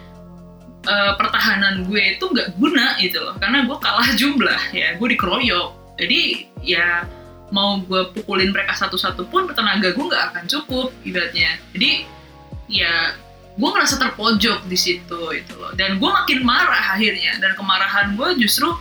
eh, 0.88 1.12
pertahanan 1.20 1.84
gue 1.84 2.16
itu 2.16 2.24
nggak 2.24 2.56
guna 2.56 2.96
gitu 2.98 3.20
loh. 3.20 3.36
Karena 3.36 3.68
gue 3.68 3.76
kalah 3.76 4.10
jumlah 4.16 4.62
ya 4.72 4.96
gue 4.96 5.08
dikeroyok. 5.12 5.68
Jadi 6.00 6.20
ya 6.64 7.04
mau 7.52 7.80
gue 7.80 8.12
pukulin 8.12 8.52
mereka 8.52 8.76
satu-satu 8.76 9.28
pun 9.28 9.48
tenaga 9.52 9.92
gue 9.92 10.04
nggak 10.04 10.24
akan 10.32 10.44
cukup 10.48 10.88
ibaratnya. 11.04 11.60
Jadi 11.76 12.08
ya 12.68 13.12
gue 13.58 13.68
ngerasa 13.68 13.98
terpojok 13.98 14.64
di 14.64 14.78
situ 14.78 15.20
itu 15.36 15.52
loh. 15.58 15.72
Dan 15.76 16.00
gue 16.00 16.10
makin 16.10 16.40
marah 16.42 16.96
akhirnya. 16.96 17.36
Dan 17.38 17.52
kemarahan 17.54 18.16
gue 18.16 18.40
justru 18.40 18.72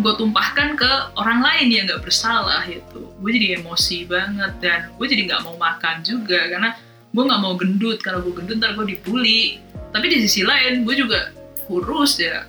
gue 0.00 0.12
tumpahkan 0.16 0.74
ke 0.74 0.90
orang 1.20 1.44
lain 1.44 1.68
yang 1.68 1.84
nggak 1.84 2.00
bersalah 2.00 2.64
itu 2.64 3.12
gue 3.12 3.30
jadi 3.30 3.60
emosi 3.60 4.08
banget 4.08 4.56
dan 4.64 4.88
gue 4.96 5.06
jadi 5.06 5.30
nggak 5.30 5.42
mau 5.46 5.54
makan 5.60 6.02
juga. 6.02 6.50
Karena 6.50 6.74
gue 7.12 7.22
nggak 7.22 7.40
mau 7.44 7.54
gendut. 7.54 8.02
Kalau 8.02 8.24
gue 8.24 8.32
gendut 8.34 8.58
ntar 8.58 8.74
gue 8.74 8.96
dibully 8.96 9.62
tapi 9.92 10.08
di 10.08 10.24
sisi 10.24 10.42
lain 10.42 10.88
gue 10.88 10.96
juga 10.96 11.30
kurus 11.66 12.18
ya 12.18 12.46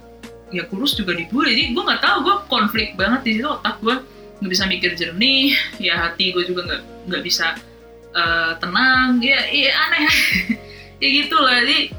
ya 0.53 0.63
kurus 0.69 0.93
juga 0.93 1.17
dibully 1.17 1.57
jadi 1.57 1.63
gue 1.73 1.83
nggak 1.83 2.01
tahu 2.01 2.17
gue 2.25 2.35
konflik 2.45 2.93
banget 2.93 3.21
di 3.25 3.31
situ 3.41 3.49
otak 3.49 3.81
gue 3.81 3.95
nggak 4.43 4.51
bisa 4.51 4.65
mikir 4.67 4.91
jernih 4.93 5.55
ya 5.81 5.97
hati 5.97 6.35
gue 6.35 6.43
juga 6.45 6.67
nggak 6.67 6.81
nggak 7.09 7.23
bisa 7.23 7.57
eh, 8.13 8.51
tenang 8.61 9.23
ya 9.23 9.39
ya 9.49 9.71
aneh. 9.89 10.07
Ya 11.01 11.11
gitu 11.11 11.35
lah 11.35 11.59
jadi 11.67 11.91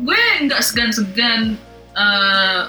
gue 0.00 0.20
nggak 0.48 0.62
segan-segan 0.64 1.60
eh, 1.92 2.62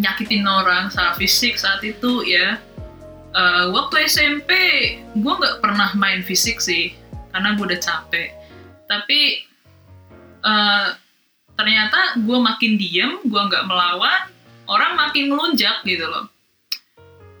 nyakitin 0.00 0.48
orang 0.48 0.88
secara 0.88 1.12
fisik 1.20 1.60
saat 1.60 1.84
itu 1.84 2.24
ya. 2.24 2.56
Eh, 3.36 3.64
waktu 3.68 4.08
SMP 4.08 4.52
gue 5.12 5.32
nggak 5.36 5.60
pernah 5.60 5.92
main 5.92 6.24
fisik 6.24 6.56
sih 6.64 6.96
karena 7.36 7.52
gue 7.52 7.68
udah 7.68 7.80
capek. 7.84 8.32
Tapi 8.88 9.20
eh, 10.40 10.88
ternyata 11.56 12.20
gue 12.20 12.38
makin 12.38 12.76
diem 12.76 13.12
gue 13.24 13.40
nggak 13.48 13.64
melawan 13.64 14.28
orang 14.68 14.92
makin 14.94 15.32
melunjak 15.32 15.82
gitu 15.82 16.04
loh. 16.04 16.28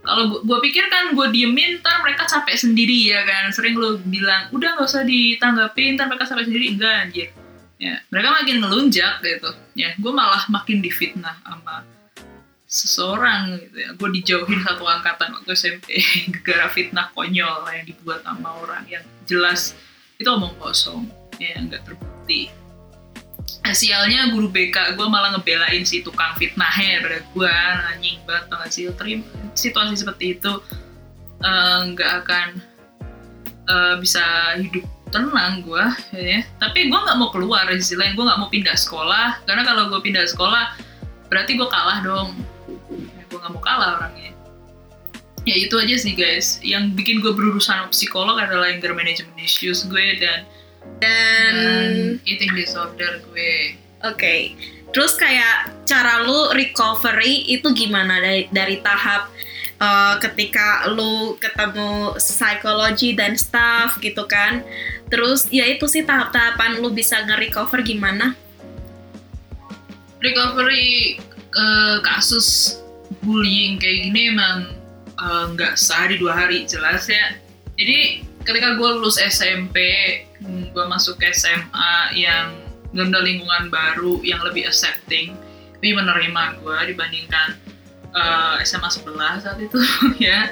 Kalau 0.06 0.38
gue 0.38 0.58
pikir 0.70 0.86
kan 0.86 1.18
gue 1.18 1.26
diemin 1.34 1.82
ntar 1.82 1.98
mereka 1.98 2.30
capek 2.30 2.54
sendiri 2.54 3.10
ya 3.10 3.26
kan? 3.26 3.50
Sering 3.50 3.74
lo 3.74 3.98
bilang 4.06 4.46
udah 4.54 4.78
nggak 4.78 4.86
usah 4.86 5.02
ditanggapin 5.02 5.98
ntar 5.98 6.06
mereka 6.06 6.30
capek 6.30 6.46
sendiri. 6.46 6.66
Enggak 6.78 6.94
anjir. 7.06 7.28
Ya 7.76 8.00
mereka 8.08 8.28
makin 8.32 8.56
melunjak 8.62 9.18
gitu. 9.20 9.50
Ya 9.74 9.92
gue 9.98 10.12
malah 10.14 10.46
makin 10.46 10.78
difitnah 10.78 11.34
sama 11.42 11.82
seseorang 12.70 13.58
gitu 13.58 13.76
ya. 13.82 13.90
Gue 13.98 14.08
dijauhin 14.14 14.62
satu 14.62 14.86
angkatan 14.86 15.34
waktu 15.34 15.50
SMP 15.58 15.98
gara 16.46 16.70
fitnah 16.70 17.10
konyol 17.10 17.66
yang 17.74 17.84
dibuat 17.90 18.22
sama 18.22 18.54
orang 18.62 18.86
yang 18.86 19.02
jelas 19.26 19.74
itu 20.22 20.30
omong 20.30 20.54
kosong. 20.62 21.10
Ya 21.42 21.58
nggak 21.58 21.82
terbukti 21.82 22.54
Sialnya 23.66 24.30
guru 24.30 24.48
BK 24.48 24.94
gue 24.94 25.06
malah 25.10 25.34
ngebelain 25.34 25.82
si 25.82 26.00
tukang 26.00 26.38
fitnahnya 26.38 27.02
daripada 27.02 27.26
gue 27.34 27.54
anjing 27.92 28.18
banget 28.22 28.44
gak 28.48 28.70
sih 28.70 28.84
terima 28.94 29.26
situasi 29.58 29.98
seperti 29.98 30.38
itu 30.38 30.52
eh, 31.42 31.78
nggak 31.92 32.12
akan 32.24 32.48
eh, 33.66 33.94
bisa 33.98 34.22
hidup 34.56 34.86
tenang 35.10 35.62
gue 35.62 35.84
ya. 36.14 36.40
Tapi 36.58 36.90
gue 36.90 36.98
nggak 36.98 37.18
mau 37.18 37.30
keluar 37.30 37.66
sisi 37.74 37.94
lain 37.98 38.14
gue 38.14 38.24
nggak 38.26 38.40
mau 38.40 38.50
pindah 38.50 38.76
sekolah 38.76 39.42
karena 39.46 39.62
kalau 39.66 39.90
gue 39.90 40.00
pindah 40.02 40.26
sekolah 40.26 40.74
berarti 41.30 41.58
gue 41.58 41.68
kalah 41.68 41.98
dong. 42.02 42.38
Gue 43.30 43.38
nggak 43.38 43.52
mau 43.54 43.62
kalah 43.62 43.98
orangnya. 44.02 44.34
Ya 45.46 45.54
itu 45.54 45.78
aja 45.78 45.94
sih 45.94 46.14
guys. 46.18 46.58
Yang 46.62 46.98
bikin 46.98 47.16
gue 47.22 47.30
berurusan 47.30 47.86
psikolog 47.94 48.34
adalah 48.34 48.66
anger 48.66 48.94
management 48.94 49.38
issues 49.38 49.86
gue 49.86 50.18
dan 50.18 50.42
Dan 50.96 51.52
dan 51.54 51.92
eating 52.24 52.52
disorder 52.56 53.20
gue 53.28 53.76
Oke, 54.04 54.52
terus 54.92 55.16
kayak 55.16 55.72
cara 55.88 56.22
lu 56.22 56.52
recovery 56.52 57.48
itu 57.48 57.72
gimana 57.72 58.20
dari 58.20 58.44
dari 58.52 58.76
tahap 58.84 59.32
uh, 59.80 60.20
ketika 60.20 60.86
lu 60.92 61.34
ketemu 61.40 62.14
psikologi 62.20 63.16
dan 63.16 63.34
staff 63.34 63.96
gitu 64.04 64.28
kan? 64.28 64.60
Terus 65.08 65.48
ya 65.48 65.64
itu 65.64 65.88
sih 65.88 66.04
tahap-tahapan 66.04 66.84
lu 66.84 66.92
bisa 66.92 67.18
nge-recover 67.24 67.82
gimana? 67.82 68.36
recovery 70.26 71.20
eh, 71.36 71.96
kasus 72.00 72.80
bullying 73.22 73.78
kayak 73.78 74.10
gini 74.10 74.32
emang 74.32 74.58
eh, 75.16 75.44
nggak 75.54 75.76
sehari 75.76 76.16
dua 76.18 76.34
hari 76.34 76.64
jelas 76.64 77.06
ya 77.06 77.36
jadi 77.76 78.24
ketika 78.46 78.78
gue 78.78 78.88
lulus 78.98 79.18
SMP 79.20 79.78
gue 80.44 80.84
masuk 80.88 81.16
ke 81.20 81.32
SMA 81.32 82.16
yang 82.16 82.66
benar 82.92 83.22
lingkungan 83.24 83.68
baru 83.68 84.20
yang 84.24 84.40
lebih 84.44 84.68
accepting. 84.68 85.36
Lebih 85.80 86.00
menerima 86.00 86.42
gue 86.64 86.78
dibandingkan 86.94 87.48
eh, 88.16 88.56
SMA 88.64 88.88
sebelah 88.88 89.40
saat 89.40 89.60
itu 89.60 89.78
ya. 90.26 90.50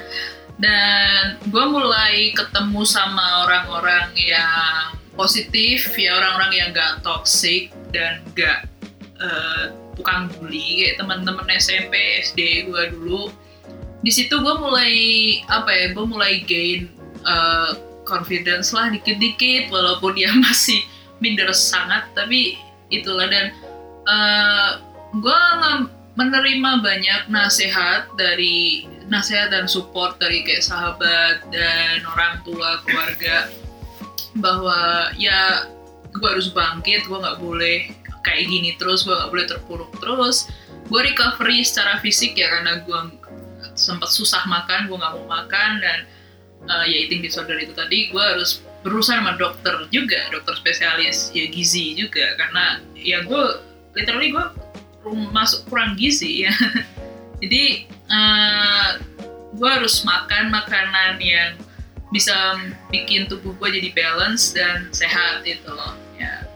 Dan 0.55 1.41
gue 1.51 1.65
mulai 1.67 2.31
ketemu 2.31 2.87
sama 2.87 3.43
orang-orang 3.43 4.15
yang 4.15 4.95
positif 5.15 5.95
ya 5.95 6.15
orang-orang 6.19 6.51
yang 6.51 6.67
gak 6.75 7.03
toxic 7.03 7.71
dan 7.91 8.23
gak 8.35 8.67
eh, 9.19 9.71
tukang 9.95 10.27
bully 10.35 10.83
kayak 10.83 10.99
teman-teman 10.99 11.47
SMP 11.55 12.23
SD 12.23 12.69
gue 12.71 12.83
dulu. 12.95 13.31
Di 14.05 14.11
situ 14.13 14.37
gue 14.37 14.55
mulai 14.61 14.93
apa 15.49 15.71
ya 15.73 15.85
gue 15.91 16.05
mulai 16.05 16.45
gain 16.45 16.87
eh, 17.25 17.71
confidence 18.05 18.71
lah 18.71 18.93
dikit-dikit 18.93 19.73
walaupun 19.73 20.15
dia 20.15 20.31
masih 20.45 20.79
minder 21.19 21.51
sangat 21.51 22.07
tapi 22.13 22.55
itulah. 22.93 23.27
Dan 23.27 23.51
eh, 24.07 24.71
gue 25.19 25.41
menerima 26.15 26.71
banyak 26.79 27.21
nasihat 27.27 28.07
dari 28.15 28.87
nasihat 29.11 29.51
dan 29.51 29.67
support 29.67 30.17
dari 30.17 30.41
kayak 30.47 30.63
sahabat 30.63 31.43
dan 31.51 32.01
orang 32.07 32.41
tua 32.47 32.81
keluarga 32.87 33.51
bahwa 34.39 35.11
ya 35.19 35.69
gue 36.15 36.27
harus 36.27 36.49
bangkit 36.55 37.05
gue 37.05 37.17
nggak 37.19 37.39
boleh 37.43 37.91
kayak 38.23 38.47
gini 38.47 38.73
terus 38.79 39.03
gue 39.03 39.13
nggak 39.13 39.31
boleh 39.31 39.45
terpuruk 39.45 39.91
terus. 39.99 40.49
Gue 40.85 41.01
recovery 41.01 41.65
secara 41.65 41.97
fisik 41.99 42.37
ya 42.37 42.45
karena 42.49 42.85
gue 42.85 42.99
sempat 43.75 44.07
susah 44.07 44.47
makan 44.47 44.87
gue 44.87 44.97
nggak 44.97 45.13
mau 45.19 45.27
makan 45.27 45.71
dan 45.83 46.07
uh, 46.69 46.85
ya 46.85 46.97
eating 47.07 47.21
disorder 47.21 47.57
itu 47.57 47.73
tadi 47.73 48.09
gue 48.09 48.23
harus 48.23 48.61
berusaha 48.85 49.17
sama 49.17 49.33
dokter 49.37 49.89
juga 49.89 50.29
dokter 50.29 50.53
spesialis 50.61 51.33
ya 51.33 51.49
gizi 51.49 51.97
juga. 51.97 52.37
Karena 52.37 52.79
ya 52.93 53.25
gue 53.25 53.43
literally 53.97 54.33
gue 54.33 54.45
masuk 55.33 55.65
kurang 55.69 55.97
gizi 55.97 56.45
ya. 56.45 56.53
Jadi 57.43 57.89
uh, 58.09 59.01
gue 59.55 59.69
harus 59.69 60.03
makan 60.03 60.51
makanan 60.51 61.17
yang 61.23 61.55
bisa 62.13 62.55
bikin 62.93 63.27
tubuh 63.27 63.51
gue 63.59 63.75
jadi 63.75 63.89
balance 63.91 64.55
dan 64.55 64.87
sehat 64.95 65.43
gitu 65.43 65.67
loh 65.67 65.95
ya. 66.15 66.47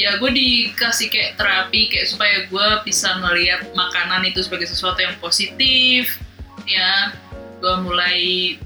Ya 0.00 0.16
gue 0.16 0.30
dikasih 0.32 1.12
kayak 1.12 1.36
terapi 1.36 1.92
kayak 1.92 2.08
supaya 2.08 2.36
gue 2.48 2.68
bisa 2.88 3.20
ngelihat 3.20 3.68
makanan 3.76 4.24
itu 4.24 4.40
sebagai 4.40 4.64
sesuatu 4.64 4.96
yang 5.04 5.12
positif 5.20 6.16
ya 6.64 7.12
gue 7.62 7.74
mulai 7.86 8.18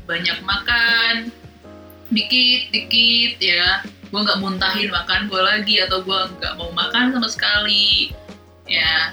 banyak 0.09 0.41
makan. 0.41 1.29
Dikit 2.09 2.73
dikit 2.73 3.37
ya. 3.37 3.85
Gue 4.09 4.21
nggak 4.25 4.41
muntahin 4.41 4.89
makan 4.89 5.29
gue 5.29 5.43
lagi 5.45 5.85
atau 5.85 6.01
gue 6.01 6.21
nggak 6.41 6.57
mau 6.57 6.73
makan 6.73 7.13
sama 7.13 7.29
sekali. 7.29 8.17
Ya 8.65 9.13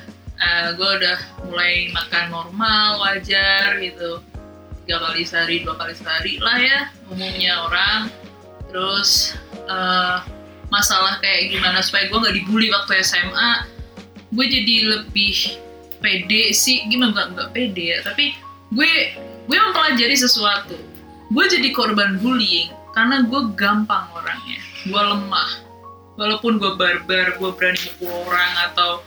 gue 0.73 0.89
udah 1.03 1.19
mulai 1.51 1.91
makan 1.91 2.31
normal 2.31 3.03
wajar 3.03 3.75
gitu. 3.83 4.23
Tiga 4.83 4.99
kali 4.99 5.23
sehari 5.27 5.63
dua 5.63 5.75
kali 5.75 5.93
sehari 5.95 6.39
lah 6.39 6.57
ya 6.59 6.79
umumnya 7.11 7.67
orang. 7.67 8.01
Terus 8.71 9.35
eh, 9.67 10.17
masalah 10.71 11.19
kayak 11.19 11.51
gimana 11.51 11.83
supaya 11.83 12.07
gue 12.07 12.17
nggak 12.23 12.35
dibully 12.39 12.71
waktu 12.71 13.03
SMA 13.03 13.67
gue 14.31 14.45
jadi 14.47 14.75
lebih 14.95 15.59
pede 15.99 16.55
sih. 16.55 16.87
Gimana 16.87 17.11
nggak 17.11 17.27
nggak 17.35 17.49
pede 17.51 17.83
ya 17.95 17.99
tapi 18.03 18.35
gue 18.73 18.93
gue 19.47 19.57
mempelajari 19.57 20.15
sesuatu. 20.15 20.77
Gue 21.33 21.45
jadi 21.49 21.73
korban 21.73 22.21
bullying 22.21 22.71
karena 22.93 23.25
gue 23.25 23.41
gampang 23.57 24.05
orangnya. 24.13 24.61
Gue 24.87 25.01
lemah. 25.01 25.51
Walaupun 26.15 26.61
gue 26.61 26.77
barbar 26.77 27.41
gue 27.41 27.51
berani 27.57 27.81
mukul 27.97 28.13
orang 28.29 28.53
atau 28.71 29.01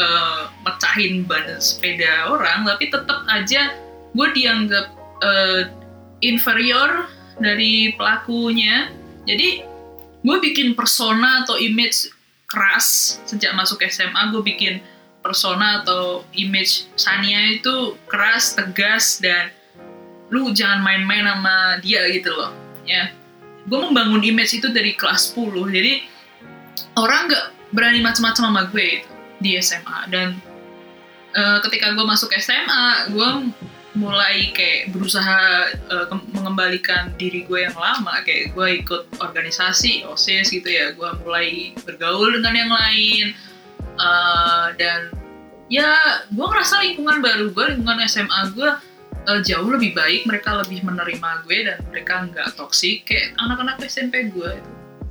eh, 0.00 0.42
mecahin 0.64 1.28
ban 1.28 1.44
sepeda 1.60 2.32
orang 2.32 2.64
tapi 2.64 2.88
tetap 2.88 3.28
aja 3.28 3.76
gue 4.16 4.28
dianggap 4.32 4.86
eh, 5.20 5.62
inferior 6.24 7.06
dari 7.36 7.92
pelakunya. 7.94 8.88
Jadi 9.28 9.62
gue 10.24 10.36
bikin 10.40 10.72
persona 10.72 11.44
atau 11.44 11.60
image 11.60 12.08
keras 12.48 13.18
sejak 13.26 13.52
masuk 13.52 13.82
SMA 13.86 14.32
gue 14.32 14.42
bikin 14.42 14.74
persona 15.20 15.82
atau 15.82 16.22
image 16.38 16.86
Sania 16.94 17.58
itu 17.58 17.98
keras 18.06 18.54
tegas 18.54 19.18
dan 19.18 19.50
lu 20.30 20.50
jangan 20.50 20.82
main-main 20.82 21.26
sama 21.26 21.78
dia 21.82 22.06
gitu 22.10 22.34
loh. 22.34 22.50
Ya. 22.86 23.10
Gue 23.66 23.78
membangun 23.82 24.22
image 24.22 24.58
itu 24.62 24.70
dari 24.70 24.94
kelas 24.94 25.34
10 25.34 25.74
jadi 25.74 26.06
orang 26.94 27.26
nggak 27.30 27.44
berani 27.74 27.98
macam-macam 27.98 28.42
sama 28.50 28.62
gue 28.70 29.02
itu 29.02 29.10
di 29.42 29.58
SMA 29.58 29.98
dan 30.08 30.38
eh, 31.34 31.58
ketika 31.66 31.92
gue 31.92 32.04
masuk 32.06 32.30
SMA 32.38 33.10
gue 33.12 33.28
mulai 33.96 34.52
kayak 34.52 34.92
berusaha 34.92 35.72
ke- 35.88 36.28
mengembalikan 36.36 37.16
diri 37.16 37.48
gue 37.48 37.64
yang 37.64 37.74
lama. 37.74 38.20
Kayak 38.22 38.52
gue 38.52 38.68
ikut 38.84 39.02
organisasi 39.18 40.04
osis 40.04 40.52
gitu 40.52 40.68
ya. 40.68 40.92
Gue 40.92 41.08
mulai 41.24 41.72
bergaul 41.82 42.36
dengan 42.36 42.54
yang 42.54 42.72
lain. 42.72 43.26
Eh, 43.96 44.66
dan 44.76 45.10
ya 45.72 45.90
gue 46.30 46.46
ngerasa 46.46 46.84
lingkungan 46.84 47.18
baru 47.24 47.50
gue 47.50 47.64
lingkungan 47.74 47.98
SMA 48.06 48.54
gue 48.54 48.70
eh, 49.26 49.40
jauh 49.42 49.68
lebih 49.68 49.92
baik 49.92 50.24
mereka 50.24 50.62
lebih 50.62 50.86
menerima 50.86 51.30
gue 51.44 51.58
dan 51.66 51.78
mereka 51.90 52.26
nggak 52.30 52.54
toksik 52.54 53.06
kayak 53.06 53.34
anak-anak 53.42 53.82
SMP 53.84 54.30
gue. 54.30 54.54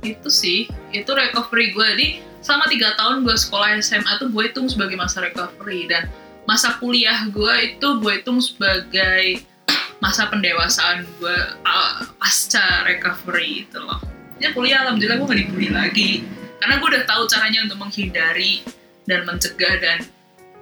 Itu 0.04 0.28
sih 0.32 0.68
itu 0.92 1.10
recovery 1.12 1.76
gue. 1.76 1.86
Jadi 1.96 2.08
selama 2.40 2.64
tiga 2.72 2.96
tahun 2.96 3.22
gue 3.22 3.36
sekolah 3.36 3.76
SMA 3.80 4.12
tuh 4.18 4.28
gue 4.32 4.42
hitung 4.48 4.66
sebagai 4.66 4.96
masa 4.96 5.20
recovery. 5.24 5.86
Dan 5.88 6.08
masa 6.48 6.78
kuliah 6.80 7.26
gue 7.28 7.54
itu 7.76 7.88
gue 8.00 8.12
hitung 8.22 8.40
sebagai 8.40 9.44
masa 10.04 10.28
pendewasaan 10.32 11.04
gue 11.20 11.36
ah, 11.64 12.04
pasca 12.16 12.84
recovery 12.88 13.68
itu 13.68 13.78
loh. 13.78 14.00
Ya 14.36 14.52
kuliah 14.52 14.84
alhamdulillah 14.84 15.20
gue 15.20 15.28
gak 15.28 15.40
dibully 15.44 15.70
lagi. 15.72 16.10
Karena 16.60 16.80
gue 16.80 16.88
udah 16.88 17.04
tahu 17.04 17.28
caranya 17.28 17.68
untuk 17.68 17.78
menghindari 17.84 18.64
dan 19.06 19.22
mencegah 19.28 19.76
dan 19.78 19.98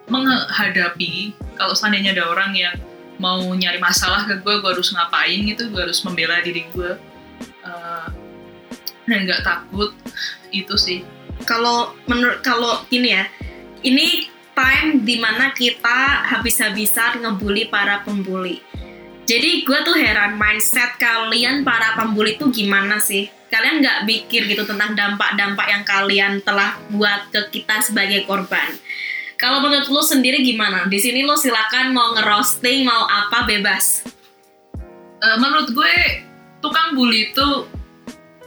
menghadapi 0.05 1.33
kalau 1.57 1.73
seandainya 1.73 2.13
ada 2.13 2.29
orang 2.29 2.53
yang 2.53 2.77
mau 3.19 3.41
nyari 3.55 3.79
masalah 3.79 4.27
ke 4.27 4.43
gue 4.43 4.55
gue 4.59 4.71
harus 4.75 4.91
ngapain 4.91 5.39
gitu 5.47 5.71
gue 5.71 5.81
harus 5.87 6.03
membela 6.03 6.43
diri 6.43 6.67
gue 6.75 6.99
Eh, 7.65 8.09
dan 9.05 9.19
nggak 9.25 9.43
takut 9.45 9.91
itu 10.53 10.75
sih. 10.77 11.01
Kalau 11.49 11.93
menurut 12.09 12.41
kalau 12.41 12.85
ini 12.93 13.09
ya 13.13 13.25
ini 13.85 14.29
time 14.55 15.03
di 15.03 15.17
mana 15.19 15.53
kita 15.53 16.31
habis-habisan 16.31 17.25
ngebully 17.25 17.69
para 17.69 18.01
pembuli. 18.05 18.61
Jadi 19.25 19.65
gue 19.65 19.79
tuh 19.89 19.97
heran 19.97 20.37
mindset 20.37 21.01
kalian 21.01 21.65
para 21.65 21.97
pembuli 21.97 22.37
tuh 22.37 22.53
gimana 22.53 23.01
sih? 23.01 23.29
Kalian 23.49 23.81
nggak 23.81 23.99
pikir 24.05 24.45
gitu 24.45 24.69
tentang 24.69 24.93
dampak-dampak 24.93 25.67
yang 25.69 25.85
kalian 25.85 26.33
telah 26.45 26.77
buat 26.93 27.33
ke 27.33 27.61
kita 27.61 27.81
sebagai 27.81 28.29
korban 28.29 28.69
kalau 29.45 29.61
menurut 29.61 29.93
lo 29.93 30.01
sendiri 30.01 30.41
gimana? 30.41 30.89
Di 30.89 30.97
sini 30.97 31.21
lo 31.21 31.37
silakan 31.37 31.93
mau 31.93 32.17
ngerosting 32.17 32.89
mau 32.89 33.05
apa 33.05 33.45
bebas. 33.45 34.09
Eh, 35.21 35.37
menurut 35.37 35.69
gue 35.77 35.95
tukang 36.65 36.97
bully 36.97 37.29
itu 37.29 37.69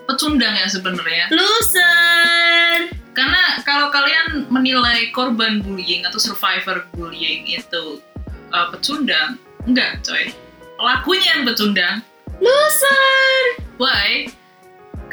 pecundang 0.10 0.57
ya 0.57 0.65
sebenarnya. 0.65 1.29
Loser! 1.29 2.89
Karena 3.13 3.62
kalau 3.62 3.93
kalian 3.93 4.49
menilai 4.49 5.13
korban 5.13 5.62
bullying 5.62 6.01
atau 6.01 6.17
survivor 6.17 6.89
bullying 6.97 7.45
itu 7.45 8.01
uh, 8.49 8.73
pecundang 8.73 9.38
enggak 9.69 10.01
coy. 10.01 10.33
Pelakunya 10.81 11.27
yang 11.38 11.43
pecundang. 11.45 11.95
Loser! 12.41 13.38
Why? 13.77 14.33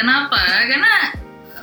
Kenapa? 0.00 0.40
Karena 0.64 1.12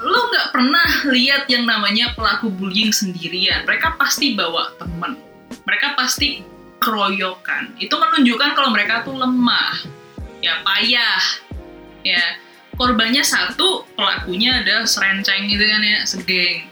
lo 0.01 0.19
nggak 0.33 0.47
pernah 0.49 0.87
lihat 1.13 1.45
yang 1.47 1.69
namanya 1.69 2.13
pelaku 2.17 2.49
bullying 2.49 2.89
sendirian. 2.89 3.63
Mereka 3.65 3.95
pasti 4.01 4.33
bawa 4.33 4.73
teman 4.81 5.31
mereka 5.65 5.93
pasti 5.93 6.41
keroyokan. 6.81 7.77
Itu 7.77 7.95
menunjukkan 7.95 8.57
kalau 8.57 8.73
mereka 8.73 9.05
tuh 9.05 9.15
lemah 9.17 9.85
ya 10.41 10.61
payah 10.65 11.23
ya. 12.01 12.23
Korbannya 12.71 13.21
satu 13.21 13.85
pelakunya 13.93 14.63
ada 14.63 14.87
serenceng 14.89 15.45
gitu 15.45 15.61
kan 15.61 15.81
ya 15.85 15.99
segeng. 16.07 16.65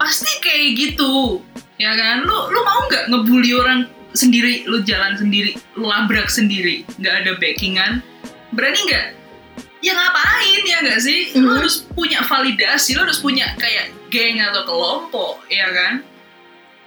Pasti 0.00 0.42
kayak 0.42 0.68
gitu 0.74 1.38
ya 1.78 1.94
kan? 1.94 2.26
Lu 2.26 2.50
lu 2.50 2.60
mau 2.66 2.90
nggak 2.90 3.12
ngebully 3.12 3.54
orang 3.54 3.86
sendiri? 4.16 4.66
Lu 4.66 4.82
jalan 4.82 5.14
sendiri 5.14 5.54
lu 5.78 5.86
labrak 5.86 6.26
sendiri 6.26 6.82
nggak 6.98 7.14
ada 7.22 7.32
backingan? 7.38 8.02
Berani 8.50 8.80
nggak 8.82 9.06
ya 9.84 9.92
ngapain 9.92 10.62
ya 10.64 10.78
nggak 10.80 11.00
sih? 11.00 11.36
Lu 11.36 11.44
Mhm. 11.44 11.56
harus 11.60 11.84
punya 11.84 12.24
validasi 12.24 12.96
lu 12.96 13.04
harus 13.04 13.20
punya 13.20 13.52
kayak 13.60 13.92
geng 14.08 14.40
atau 14.40 14.64
kelompok 14.64 15.44
ya 15.52 15.68
kan? 15.68 16.00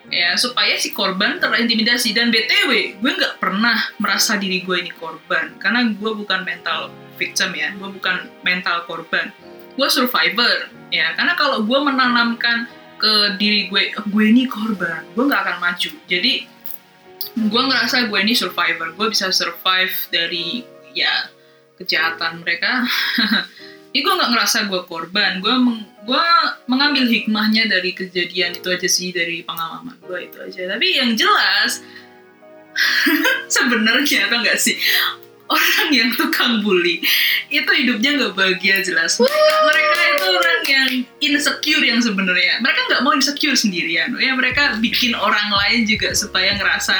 Ya 0.07 0.33
supaya 0.33 0.73
si 0.79 0.95
korban 0.95 1.37
terintimidasi. 1.37 2.15
Dan 2.15 2.33
btw 2.33 2.97
gue 2.97 3.11
nggak 3.13 3.37
pernah 3.37 3.75
merasa 4.01 4.39
diri 4.39 4.63
gue 4.63 4.81
ini 4.81 4.89
korban. 4.89 5.53
Karena 5.61 5.85
gue 5.85 6.11
bukan 6.15 6.41
mental 6.41 6.89
victim 7.19 7.53
ya. 7.53 7.69
Gue 7.77 7.93
bukan 7.93 8.31
mental 8.41 8.87
korban. 8.87 9.29
Gue 9.77 9.87
survivor 9.91 10.71
ya. 10.89 11.13
Karena 11.13 11.37
kalau 11.37 11.61
gue 11.61 11.79
menanamkan 11.79 12.65
ke 12.97 13.37
diri 13.37 13.69
gue 13.69 13.93
"Oh, 14.01 14.09
gue 14.09 14.25
ini 14.25 14.49
korban 14.49 15.05
gue 15.13 15.21
nggak 15.21 15.41
akan 15.45 15.57
maju. 15.61 15.91
Jadi 16.09 16.33
gue 17.37 17.61
ngerasa 17.61 18.09
gue 18.09 18.19
ini 18.23 18.33
survivor. 18.33 18.95
Gue 18.97 19.13
bisa 19.13 19.29
survive 19.29 19.93
dari 20.09 20.65
ya 20.97 21.29
kejahatan 21.77 22.41
mereka. 22.41 22.83
Ini 23.95 24.03
gue 24.03 24.13
nggak 24.13 24.31
ngerasa 24.35 24.57
gue 24.67 24.81
korban. 24.85 25.39
Gue 25.39 25.55
meng- 25.57 25.87
gue 26.05 26.25
mengambil 26.69 27.07
hikmahnya 27.07 27.71
dari 27.71 27.95
kejadian 27.95 28.53
itu 28.55 28.67
aja 28.67 28.87
sih 28.87 29.09
dari 29.15 29.41
pengalaman 29.41 29.95
gue 30.03 30.19
itu 30.27 30.37
aja. 30.37 30.75
Tapi 30.75 30.87
yang 30.99 31.15
jelas 31.15 31.81
sebenarnya 33.55 34.29
atau 34.29 34.37
enggak 34.43 34.59
sih 34.61 34.77
orang 35.47 35.89
yang 35.95 36.09
tukang 36.13 36.59
bully 36.61 36.99
itu 37.47 37.71
hidupnya 37.71 38.19
nggak 38.19 38.33
bahagia 38.35 38.83
jelas. 38.83 39.15
Mereka 39.19 39.99
itu 40.15 40.25
orang 40.35 40.61
yang 40.67 40.89
insecure 41.23 41.83
yang 41.83 42.03
sebenarnya. 42.03 42.59
Mereka 42.59 42.79
nggak 42.91 43.01
mau 43.07 43.15
insecure 43.15 43.55
sendirian. 43.55 44.11
Ya 44.19 44.35
mereka 44.35 44.75
bikin 44.83 45.15
orang 45.15 45.47
lain 45.47 45.87
juga 45.87 46.11
supaya 46.11 46.55
ngerasa 46.59 46.95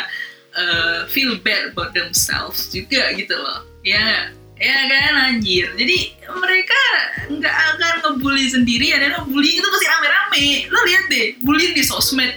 uh, 0.56 1.00
feel 1.12 1.36
bad 1.44 1.76
about 1.76 1.92
themselves 1.92 2.72
juga 2.72 3.12
gitu 3.16 3.36
loh. 3.36 3.68
Ya 3.84 4.32
ya 4.58 4.78
kan 4.89 5.15
anjir. 5.34 5.70
Jadi 5.78 6.17
mereka 6.28 6.82
nggak 7.30 7.56
akan 7.76 7.93
ngebully 8.04 8.46
sendirian 8.50 9.02
ya 9.02 9.10
ngebully. 9.17 9.58
Itu 9.58 9.67
pasti 9.70 9.88
rame-rame. 9.88 10.46
Lo 10.70 10.80
lihat 10.86 11.06
deh 11.10 11.26
bullying 11.41 11.74
di 11.78 11.84
sosmed. 11.86 12.34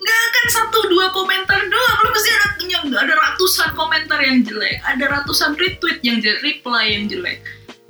Nggak 0.00 0.20
akan 0.32 0.46
satu 0.48 0.78
dua 0.88 1.12
komentar 1.12 1.60
doang. 1.66 1.98
Lo 2.04 2.08
pasti 2.12 2.30
ada 2.32 2.48
yang 2.70 2.86
ada 2.94 3.14
ratusan 3.18 3.74
komentar 3.74 4.22
yang 4.22 4.46
jelek. 4.46 4.78
Ada 4.86 5.04
ratusan 5.20 5.58
retweet 5.58 5.98
yang 6.06 6.22
jelek 6.22 6.40
reply 6.40 6.94
yang 6.94 7.10
jelek. 7.10 7.42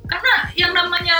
Karena 0.09 0.33
yang 0.59 0.73
namanya 0.75 1.17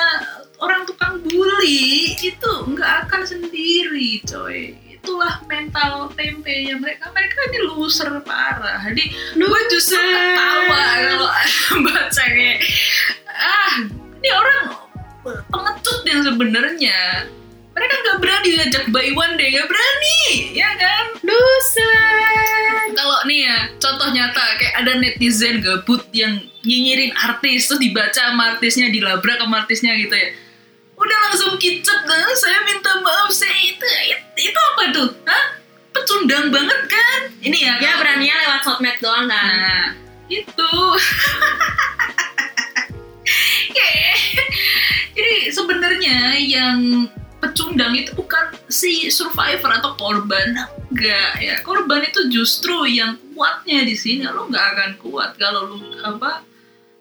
orang 0.62 0.84
tukang 0.84 1.22
bully 1.26 2.14
itu 2.20 2.54
nggak 2.70 3.08
akan 3.08 3.22
sendiri 3.26 4.22
coy 4.26 4.78
itulah 5.02 5.42
mental 5.50 6.14
tempe 6.14 6.54
ya 6.70 6.78
mereka. 6.78 7.10
Mereka 7.10 7.38
ini 7.50 7.60
loser 7.74 8.22
parah. 8.22 8.86
Jadi 8.86 9.10
gue 9.34 9.62
justru 9.74 9.98
ketawa 9.98 10.82
kalau 11.10 11.30
baca 11.90 12.24
kayak 12.30 12.62
ah 13.26 13.74
ini 14.22 14.30
orang 14.30 14.62
pengecut 15.50 16.00
yang 16.06 16.22
sebenarnya. 16.22 17.26
Mereka 17.72 17.96
nggak 18.04 18.20
berani 18.22 18.50
ngajak 18.62 18.86
by 18.94 19.10
one 19.18 19.34
day 19.42 19.50
nggak 19.58 19.66
berani 19.66 20.20
ya 20.54 20.70
kan? 20.78 21.06
Dosen. 21.26 22.88
kalau 22.92 23.24
nih 23.24 23.48
ya 23.48 23.58
contoh 23.80 24.12
nyata 24.12 24.46
kayak 24.60 24.76
ada 24.84 25.00
netizen 25.00 25.64
gabut 25.64 26.06
yang 26.12 26.44
nyinyirin 26.62 27.16
artis 27.16 27.72
terus 27.72 27.80
dibaca 27.80 28.14
sama 28.14 28.54
artisnya 28.54 28.92
dilabrak 28.92 29.40
sama 29.40 29.64
artisnya 29.64 29.96
gitu 29.96 30.12
ya 30.12 30.30
udah 31.02 31.18
langsung 31.26 31.58
kicep 31.58 32.00
kan 32.04 32.22
saya 32.32 32.62
minta 32.62 32.94
maaf 33.00 33.30
saya 33.30 33.58
itu 33.58 33.82
itu, 33.82 34.22
itu 34.48 34.60
apa 34.72 34.82
tuh 34.92 35.10
Hah? 35.26 35.46
pecundang 35.92 36.48
banget 36.48 36.82
kan 36.86 37.20
ini 37.42 37.66
ya 37.66 37.76
Ya 37.76 37.92
kalau- 37.92 38.00
beraninya 38.00 38.36
lewat 38.40 38.62
sosmed 38.62 38.98
doang 38.98 39.26
kan. 39.26 39.50
Nah, 39.58 39.86
itu. 40.32 40.72
Kayak- 43.68 44.20
Jadi 45.12 45.36
sebenarnya 45.52 46.18
yang 46.40 46.80
pecundang 47.38 47.92
itu 47.94 48.14
bukan 48.14 48.54
si 48.70 49.12
survivor 49.12 49.68
atau 49.74 49.92
korban, 49.96 50.56
enggak 50.88 51.32
ya. 51.38 51.60
Korban 51.62 52.06
itu 52.06 52.32
justru 52.32 52.88
yang 52.88 53.20
kuatnya 53.34 53.84
di 53.84 53.94
sini. 53.94 54.24
Lo 54.24 54.48
nggak 54.48 54.66
akan 54.72 54.92
kuat 54.98 55.36
kalau 55.36 55.68
lu 55.68 55.78
apa? 56.00 56.46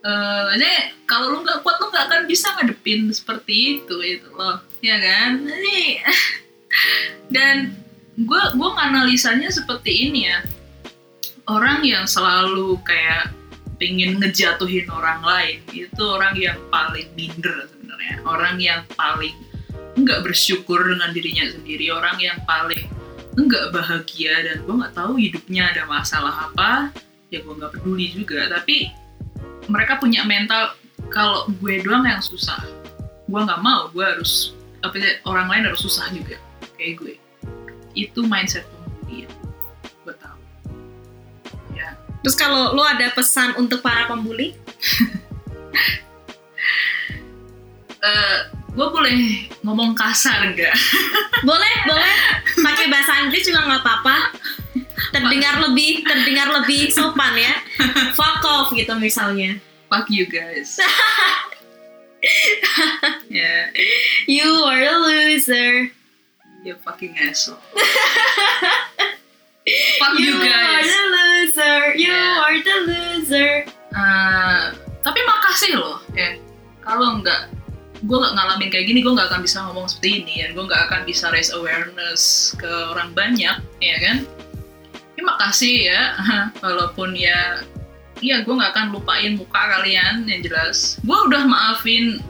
Maksudnya 0.01 0.97
kalau 1.05 1.27
lu 1.37 1.39
nggak 1.45 1.61
kuat 1.61 1.77
lu 1.77 1.93
nggak 1.93 2.07
akan 2.09 2.23
bisa 2.25 2.49
ngadepin 2.57 3.13
seperti 3.13 3.81
itu 3.81 3.97
itu 4.01 4.29
loh, 4.33 4.61
ya 4.81 4.97
kan? 4.97 5.45
Jadi 5.45 5.81
dan 7.35 7.77
gue 8.17 8.43
gue 8.57 8.71
nganalisanya 8.77 9.53
seperti 9.53 10.09
ini 10.09 10.29
ya. 10.29 10.41
Orang 11.51 11.83
yang 11.83 12.07
selalu 12.07 12.79
kayak 12.87 13.35
pengen 13.81 14.21
ngejatuhin 14.21 14.87
orang 14.93 15.25
lain 15.25 15.59
itu 15.73 16.03
orang 16.05 16.37
yang 16.37 16.59
paling 16.69 17.09
minder 17.17 17.65
sebenarnya. 17.69 18.15
Orang 18.29 18.57
yang 18.61 18.85
paling 18.93 19.35
nggak 19.97 20.21
bersyukur 20.25 20.85
dengan 20.85 21.11
dirinya 21.17 21.49
sendiri. 21.49 21.89
Orang 21.91 22.21
yang 22.21 22.39
paling 22.45 22.87
nggak 23.37 23.73
bahagia 23.73 24.35
dan 24.47 24.57
gue 24.65 24.75
nggak 24.75 24.95
tahu 24.95 25.17
hidupnya 25.17 25.73
ada 25.73 25.83
masalah 25.89 26.53
apa. 26.53 26.93
Ya 27.33 27.41
gue 27.41 27.55
nggak 27.57 27.73
peduli 27.81 28.13
juga. 28.13 28.47
Tapi 28.53 28.93
mereka 29.69 30.01
punya 30.01 30.25
mental 30.25 30.73
kalau 31.11 31.51
gue 31.61 31.83
doang 31.83 32.07
yang 32.07 32.23
susah 32.23 32.63
gue 33.27 33.41
nggak 33.41 33.61
mau 33.61 33.91
gue 33.91 34.05
harus 34.05 34.55
apa 34.81 34.97
sih, 34.97 35.21
orang 35.29 35.51
lain 35.51 35.65
harus 35.69 35.83
susah 35.85 36.09
juga 36.15 36.41
kayak 36.79 36.97
gue 37.03 37.15
itu 37.99 38.21
mindset 38.25 38.65
pembuli 38.71 39.27
gue 40.07 40.15
tahu 40.17 40.39
ya 41.75 41.99
Terus 42.21 42.37
kalau 42.37 42.77
lu 42.77 42.85
ada 42.85 43.09
pesan 43.17 43.57
untuk 43.57 43.81
para 43.81 44.05
pembuli? 44.05 44.53
eh 48.01 48.39
gue 48.71 48.87
boleh 48.87 49.49
ngomong 49.65 49.97
kasar 49.97 50.53
nggak? 50.53 50.77
Boleh, 51.49 51.75
boleh. 51.89 52.15
Pakai 52.61 52.93
bahasa 52.93 53.25
Inggris 53.25 53.49
juga 53.49 53.65
nggak 53.65 53.81
apa-apa. 53.81 54.17
Terdengar 55.09 55.65
lebih, 55.65 56.05
terdengar 56.05 56.49
lebih 56.61 56.93
sopan 56.93 57.33
ya. 57.35 57.55
Fuck 58.19 58.45
off 58.45 58.69
gitu 58.71 58.93
misalnya. 58.97 59.57
Fuck 59.89 60.07
you 60.09 60.25
guys. 60.25 60.77
ya, 63.33 63.73
You 64.29 64.49
are 64.69 64.83
a 64.85 64.97
loser. 65.01 65.89
you 66.61 66.77
fucking 66.85 67.17
asshole. 67.17 67.57
Fuck 69.99 70.15
you, 70.19 70.35
are 70.37 70.45
guys. 70.45 70.85
the 70.85 71.03
loser. 71.09 71.81
You 71.97 72.11
Yeah. 72.13 72.45
are 72.45 72.59
the 72.61 72.77
loser. 72.87 73.53
Eh, 73.91 74.61
tapi 75.01 75.21
makasih 75.25 75.81
loh, 75.81 75.99
ya. 76.13 76.37
Kalau 76.81 77.21
nggak, 77.21 77.49
gue 78.03 78.17
nggak 78.19 78.35
ngalamin 78.35 78.69
kayak 78.69 78.87
gini, 78.87 79.01
gue 79.01 79.13
nggak 79.13 79.29
akan 79.31 79.41
bisa 79.41 79.63
ngomong 79.69 79.87
seperti 79.87 80.25
ini, 80.25 80.35
dan 80.43 80.53
gue 80.53 80.65
nggak 80.65 80.83
akan 80.89 81.01
bisa 81.05 81.29
raise 81.31 81.53
awareness 81.53 82.53
ke 82.57 82.69
orang 82.91 83.13
banyak, 83.13 83.57
ya 83.79 83.97
kan? 84.01 84.25
Tapi 85.21 85.37
makasih 85.37 85.77
ya, 85.85 86.17
walaupun 86.65 87.13
ya, 87.13 87.61
ya 88.25 88.41
gue 88.41 88.55
nggak 88.57 88.73
akan 88.73 88.97
lupain 88.97 89.37
muka 89.37 89.69
kalian 89.69 90.25
yang 90.25 90.41
jelas. 90.41 90.97
Gue 91.05 91.13
udah 91.29 91.45
maafin 91.45 92.25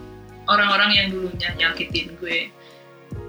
orang-orang 0.50 0.98
yang 0.98 1.07
dulunya 1.14 1.55
nyakitin 1.55 2.18
gue, 2.18 2.50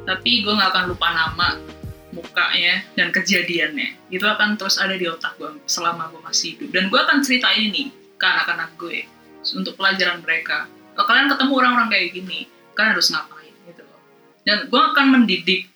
tapi 0.09 0.41
gue 0.41 0.49
nggak 0.49 0.73
akan 0.73 0.85
lupa 0.89 1.13
nama, 1.13 1.61
mukanya 2.09 2.81
dan 2.97 3.13
kejadiannya. 3.13 4.01
Itu 4.09 4.25
akan 4.25 4.57
terus 4.57 4.81
ada 4.81 4.97
di 4.97 5.05
otak 5.05 5.37
gue 5.37 5.53
selama 5.69 6.09
gue 6.09 6.25
masih 6.25 6.57
hidup, 6.57 6.73
dan 6.73 6.89
gue 6.89 6.97
akan 6.97 7.21
ceritain 7.21 7.61
ini 7.61 7.93
ke 8.17 8.25
anak-anak 8.25 8.73
gue 8.81 9.05
untuk 9.45 9.77
pelajaran 9.77 10.25
mereka. 10.25 10.65
Kalau 10.97 11.05
kalian 11.05 11.29
ketemu 11.29 11.53
orang-orang 11.53 11.89
kayak 11.93 12.17
gini, 12.17 12.49
kalian 12.73 12.97
harus 12.97 13.13
ngapain 13.13 13.53
gitu 13.69 13.85
loh. 13.85 14.01
Dan 14.41 14.65
gue 14.73 14.81
akan 14.81 15.05
mendidik 15.21 15.69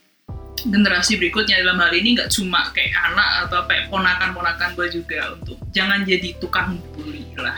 generasi 0.65 1.21
berikutnya 1.21 1.62
dalam 1.62 1.78
hal 1.78 1.93
ini 1.93 2.17
nggak 2.17 2.32
cuma 2.34 2.69
kayak 2.73 2.93
anak 3.12 3.47
atau 3.47 3.63
kayak 3.69 3.86
ponakan-ponakan 3.93 4.69
gue 4.73 4.88
juga 5.01 5.38
untuk 5.38 5.58
jangan 5.71 6.01
jadi 6.04 6.36
tukang 6.41 6.82
bully 6.93 7.25
lah. 7.38 7.58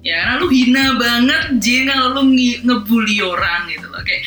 Ya, 0.00 0.24
karena 0.24 0.40
lu 0.40 0.48
hina 0.48 0.84
banget 0.96 1.60
Jin 1.60 1.92
kalau 1.92 2.16
lu 2.16 2.22
nge- 2.32 2.64
ngebully 2.64 3.20
orang 3.20 3.68
gitu 3.68 3.84
loh. 3.92 4.00
Kayak 4.00 4.24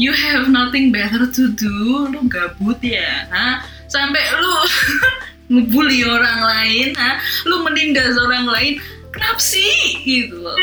you 0.00 0.08
have 0.08 0.48
nothing 0.48 0.88
better 0.88 1.28
to 1.28 1.52
do, 1.52 2.08
lu 2.08 2.24
gabut 2.32 2.80
ya, 2.80 3.28
ha? 3.28 3.60
Sampai 3.92 4.24
lu 4.40 4.54
ngebully 5.52 6.08
orang 6.08 6.40
lain, 6.40 6.96
ha? 6.96 7.20
Lu 7.44 7.60
menindas 7.60 8.16
orang 8.16 8.48
lain, 8.48 8.80
kenapa 9.12 9.36
sih 9.36 10.00
gitu 10.00 10.40
loh 10.40 10.56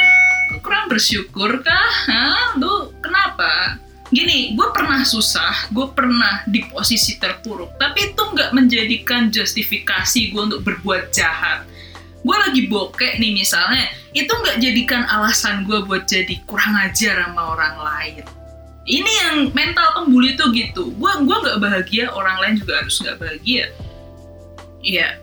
kurang 0.60 0.90
bersyukur 0.92 1.62
kah 1.62 1.90
Hah? 2.10 2.58
lu 2.60 2.92
kenapa 3.00 3.80
gini 4.10 4.58
gue 4.58 4.68
pernah 4.74 5.06
susah 5.06 5.70
gue 5.70 5.88
pernah 5.94 6.42
di 6.50 6.66
posisi 6.66 7.22
terpuruk 7.22 7.78
tapi 7.78 8.14
itu 8.14 8.22
nggak 8.22 8.52
menjadikan 8.58 9.30
justifikasi 9.30 10.34
gue 10.34 10.42
untuk 10.42 10.62
berbuat 10.66 11.14
jahat. 11.14 11.66
Gue 12.20 12.36
lagi 12.36 12.68
bokek 12.68 13.16
nih 13.22 13.32
misalnya 13.32 13.88
itu 14.12 14.28
nggak 14.28 14.60
jadikan 14.60 15.08
alasan 15.08 15.64
gue 15.64 15.80
buat 15.88 16.04
jadi 16.10 16.36
kurang 16.44 16.76
ajar 16.76 17.22
sama 17.24 17.56
orang 17.56 17.76
lain. 17.80 18.24
Ini 18.90 19.12
yang 19.22 19.38
mental 19.54 19.94
pembuli 19.94 20.34
tuh 20.34 20.50
gitu. 20.50 20.90
Gue 20.98 21.12
gua 21.22 21.38
nggak 21.46 21.62
bahagia 21.62 22.10
orang 22.10 22.42
lain 22.42 22.54
juga 22.58 22.82
harus 22.82 22.98
nggak 22.98 23.22
bahagia. 23.22 23.70
Iya, 24.82 25.22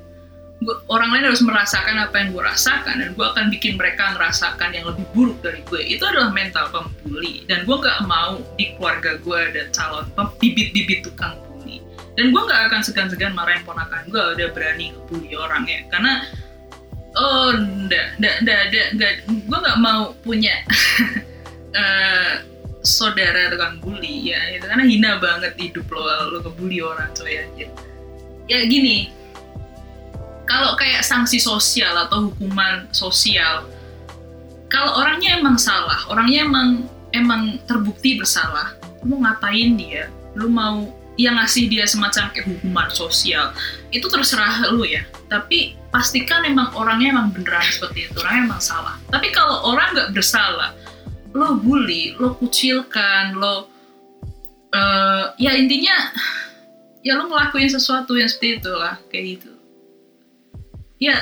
gua, 0.66 0.82
orang 0.90 1.14
lain 1.14 1.30
harus 1.30 1.42
merasakan 1.46 1.96
apa 2.02 2.14
yang 2.18 2.34
gue 2.34 2.42
rasakan 2.42 2.94
dan 2.98 3.08
gue 3.14 3.26
akan 3.26 3.46
bikin 3.54 3.78
mereka 3.78 4.10
merasakan 4.18 4.74
yang 4.74 4.90
lebih 4.90 5.06
buruk 5.14 5.38
dari 5.38 5.62
gue. 5.70 5.80
Itu 5.86 6.02
adalah 6.02 6.34
mental 6.34 6.66
pembuli 6.74 7.46
dan 7.46 7.62
gue 7.62 7.76
gak 7.78 8.02
mau 8.10 8.42
di 8.58 8.74
keluarga 8.74 9.14
gue 9.22 9.38
ada 9.38 9.62
calon 9.70 10.10
bibit-bibit 10.42 11.06
tukang 11.06 11.38
bully. 11.46 11.78
Dan 12.18 12.34
gue 12.34 12.42
gak 12.42 12.74
akan 12.74 12.80
segan-segan 12.82 13.38
marahin 13.38 13.62
ponakan 13.62 14.10
gue 14.10 14.22
udah 14.34 14.48
berani 14.50 14.90
ngebully 14.90 15.38
orang 15.38 15.62
ya 15.70 15.86
karena 15.94 16.26
oh 17.16 17.54
ndak 17.54 18.18
ndak 18.18 18.36
ndak 18.42 18.88
ndak 18.98 19.12
gue 19.24 19.58
gak 19.62 19.78
mau 19.78 20.12
punya 20.20 20.52
eh, 21.80 22.32
saudara 22.86 23.50
tukang 23.50 23.82
bully 23.82 24.30
ya 24.30 24.40
itu 24.54 24.64
karena 24.66 24.84
hina 24.86 25.10
banget 25.18 25.54
hidup 25.58 25.86
lo 25.90 26.06
lo 26.30 26.38
ngebully 26.44 26.78
orang 26.84 27.10
coy 27.18 27.34
anjir. 27.34 27.70
ya 28.46 28.62
gini 28.70 29.10
kalau 30.46 30.78
kayak 30.78 31.02
sanksi 31.02 31.42
sosial 31.42 31.92
atau 32.06 32.30
hukuman 32.30 32.86
sosial 32.94 33.66
kalau 34.70 35.02
orangnya 35.02 35.38
emang 35.38 35.58
salah 35.58 36.06
orangnya 36.08 36.46
emang 36.46 36.86
emang 37.14 37.58
terbukti 37.68 38.18
bersalah 38.18 38.74
lu 39.06 39.22
ngapain 39.22 39.78
dia? 39.78 40.10
Lu 40.34 40.50
mau 40.50 40.90
yang 41.16 41.40
ngasih 41.40 41.72
dia 41.72 41.88
semacam 41.88 42.28
kayak 42.28 42.44
hukuman 42.44 42.92
sosial 42.92 43.56
itu 43.88 44.04
terserah 44.10 44.68
lu 44.74 44.84
ya. 44.84 45.06
Tapi 45.32 45.78
pastikan 45.88 46.44
emang 46.44 46.74
orangnya 46.76 47.16
emang 47.16 47.32
beneran 47.32 47.64
seperti 47.64 48.10
itu 48.10 48.16
orangnya 48.20 48.52
emang 48.52 48.62
salah. 48.62 48.94
Tapi 49.08 49.32
kalau 49.32 49.72
orang 49.72 49.96
nggak 49.96 50.10
bersalah 50.12 50.76
lo 51.36 51.60
bully 51.60 52.16
lo 52.16 52.32
kucilkan 52.36 53.36
lo 53.36 53.68
eh, 54.72 55.24
ya 55.36 55.52
intinya 55.56 56.12
ya 57.04 57.16
lo 57.16 57.28
ngelakuin 57.28 57.68
sesuatu 57.68 58.16
yang 58.16 58.28
seperti 58.28 58.60
itu 58.60 58.72
lah 58.72 58.96
kayak 59.12 59.24
gitu 59.36 59.55
ya 61.00 61.16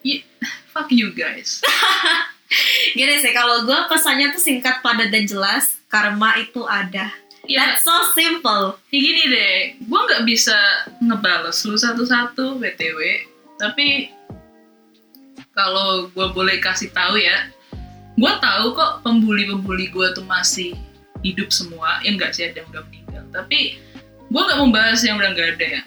fuck 0.72 0.88
you 0.92 1.10
guys 1.12 1.60
Gini 2.98 3.22
sih, 3.22 3.30
kalau 3.30 3.62
gue 3.62 3.78
pesannya 3.86 4.34
tuh 4.34 4.42
singkat, 4.42 4.82
padat 4.82 5.14
dan 5.14 5.22
jelas. 5.22 5.78
Karma 5.86 6.34
itu 6.34 6.66
ada. 6.66 7.14
ya 7.46 7.62
That's 7.74 7.82
so 7.86 7.94
simple. 8.14 8.78
ya 8.94 8.98
gini 9.00 9.22
deh 9.26 9.54
gue 9.82 10.00
nggak 10.06 10.22
bisa 10.22 10.54
ngebales 11.02 11.56
lu 11.66 11.74
satu-satu 11.74 12.60
btw 12.62 13.26
tapi 13.58 14.12
kalau 15.50 16.06
gue 16.14 16.26
boleh 16.30 16.62
kasih 16.62 16.92
tahu 16.94 17.18
ya 17.18 17.50
gue 18.14 18.32
tahu 18.38 18.76
kok 18.76 19.02
pembuli-pembuli 19.02 19.90
gue 19.90 20.06
tuh 20.14 20.22
masih 20.28 20.76
hidup 21.26 21.50
semua 21.50 21.98
ya 22.06 22.14
enggak 22.14 22.36
sih 22.36 22.44
ada 22.46 22.62
yang 22.62 22.68
udah 22.70 22.84
meninggal 22.86 23.24
tapi 23.34 23.80
gue 24.30 24.42
nggak 24.46 24.60
membahas 24.60 25.00
yang 25.02 25.16
udah 25.18 25.30
nggak 25.34 25.48
ada 25.58 25.66
ya 25.66 25.82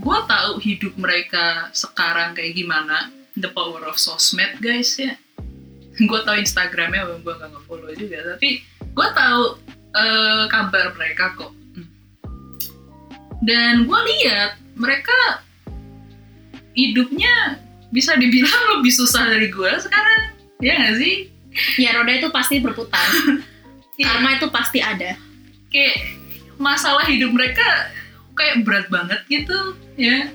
gue 0.00 0.18
tahu 0.24 0.52
hidup 0.64 0.94
mereka 0.96 1.68
sekarang 1.76 2.32
kayak 2.32 2.56
gimana 2.56 3.12
the 3.36 3.50
power 3.52 3.84
of 3.84 4.00
sosmed 4.00 4.56
guys 4.64 4.96
ya 4.96 5.12
gue 6.08 6.20
tahu 6.24 6.36
instagramnya 6.40 7.04
gue 7.20 7.32
nggak 7.36 7.50
nge-follow 7.52 7.92
juga 7.96 8.36
tapi 8.36 8.64
gue 8.96 9.08
tahu 9.12 9.42
eh, 9.96 10.44
kabar 10.48 10.92
mereka 10.96 11.24
kok. 11.36 11.52
Dan 13.44 13.84
gue 13.84 14.00
lihat 14.16 14.56
mereka 14.76 15.44
hidupnya 16.72 17.60
bisa 17.92 18.16
dibilang 18.16 18.64
lebih 18.76 18.92
susah 18.92 19.28
dari 19.28 19.48
gue 19.52 19.72
sekarang, 19.80 20.22
ya 20.60 20.72
nggak 20.76 20.96
sih? 21.00 21.14
Ya 21.80 21.96
roda 21.96 22.12
itu 22.12 22.28
pasti 22.32 22.60
berputar. 22.60 23.04
Iya. 23.96 24.12
Karma 24.12 24.36
itu 24.36 24.52
pasti 24.52 24.76
ada. 24.84 25.16
kayak 25.72 25.96
masalah 26.60 27.08
hidup 27.08 27.32
mereka 27.32 27.64
kayak 28.36 28.62
berat 28.62 28.86
banget 28.92 29.20
gitu 29.26 29.74
ya. 29.96 30.30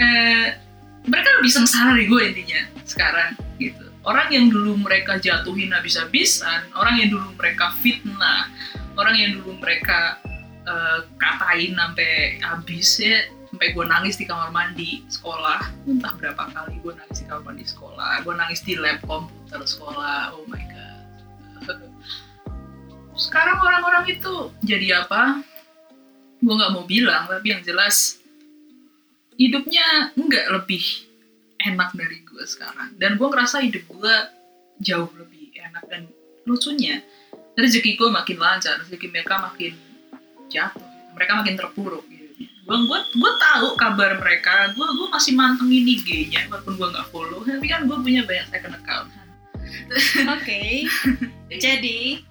Eh, 0.00 0.48
mereka 1.04 1.28
lebih 1.38 1.52
sengsara 1.52 1.94
dari 1.94 2.08
gue 2.08 2.22
intinya 2.32 2.60
sekarang 2.88 3.36
gitu. 3.60 3.84
Orang 4.04 4.28
yang 4.32 4.48
dulu 4.48 4.76
mereka 4.80 5.20
jatuhin 5.20 5.72
habis-habisan 5.72 6.72
orang 6.74 7.00
yang 7.00 7.08
dulu 7.12 7.28
mereka 7.36 7.72
fitnah 7.80 8.48
orang 8.96 9.14
yang 9.16 9.30
dulu 9.38 9.60
mereka 9.60 10.18
eh, 10.64 10.98
katain 11.20 11.76
sampai 11.76 12.40
habis 12.40 12.98
ya. 12.98 13.28
Sampai 13.54 13.70
gue 13.70 13.86
nangis 13.86 14.18
di 14.18 14.26
kamar 14.26 14.50
mandi 14.50 15.06
sekolah. 15.06 15.86
Entah 15.86 16.18
berapa 16.18 16.42
kali 16.50 16.74
gue 16.82 16.90
nangis 16.90 17.22
di 17.22 17.26
kamar 17.30 17.54
mandi 17.54 17.64
sekolah. 17.70 18.26
Gue 18.26 18.34
nangis 18.34 18.60
di 18.66 18.74
lab 18.74 18.98
komputer 19.06 19.62
sekolah. 19.62 20.34
Oh 20.34 20.42
my 20.50 20.58
god. 20.58 21.06
Sekarang 23.14 23.62
orang-orang 23.62 24.10
itu 24.10 24.50
jadi 24.66 25.06
apa 25.06 25.38
gue 26.44 26.54
nggak 26.54 26.72
mau 26.76 26.84
bilang 26.84 27.24
tapi 27.26 27.56
yang 27.56 27.62
jelas 27.64 28.20
hidupnya 29.40 30.12
nggak 30.14 30.46
lebih 30.52 30.84
enak 31.64 31.90
dari 31.96 32.20
gue 32.22 32.44
sekarang 32.44 32.92
dan 33.00 33.16
gue 33.16 33.28
ngerasa 33.28 33.64
hidup 33.64 33.84
gue 33.88 34.14
jauh 34.84 35.08
lebih 35.16 35.56
enak 35.56 35.84
dan 35.88 36.04
lucunya 36.44 37.00
rezeki 37.56 37.96
gue 37.96 38.08
makin 38.12 38.36
lancar 38.36 38.78
rezeki 38.84 39.08
mereka 39.08 39.40
makin 39.40 39.72
jatuh 40.52 40.84
mereka 41.14 41.32
makin 41.40 41.54
terpuruk 41.56 42.04
gitu. 42.12 42.30
gue 42.38 42.78
gue 42.84 42.98
gue 43.16 43.32
tahu 43.40 43.66
kabar 43.80 44.20
mereka 44.20 44.70
gue 44.76 44.86
gue 44.86 45.08
masih 45.08 45.32
mantengin 45.32 45.88
IG-nya 45.88 46.46
walaupun 46.52 46.76
gue 46.76 46.88
nggak 46.92 47.08
follow 47.08 47.40
tapi 47.40 47.66
kan 47.66 47.88
gue 47.88 47.96
punya 47.96 48.22
banyak 48.28 48.46
second 48.52 48.76
account 48.76 49.08
Oke. 50.34 50.86
Jadi 51.50 52.22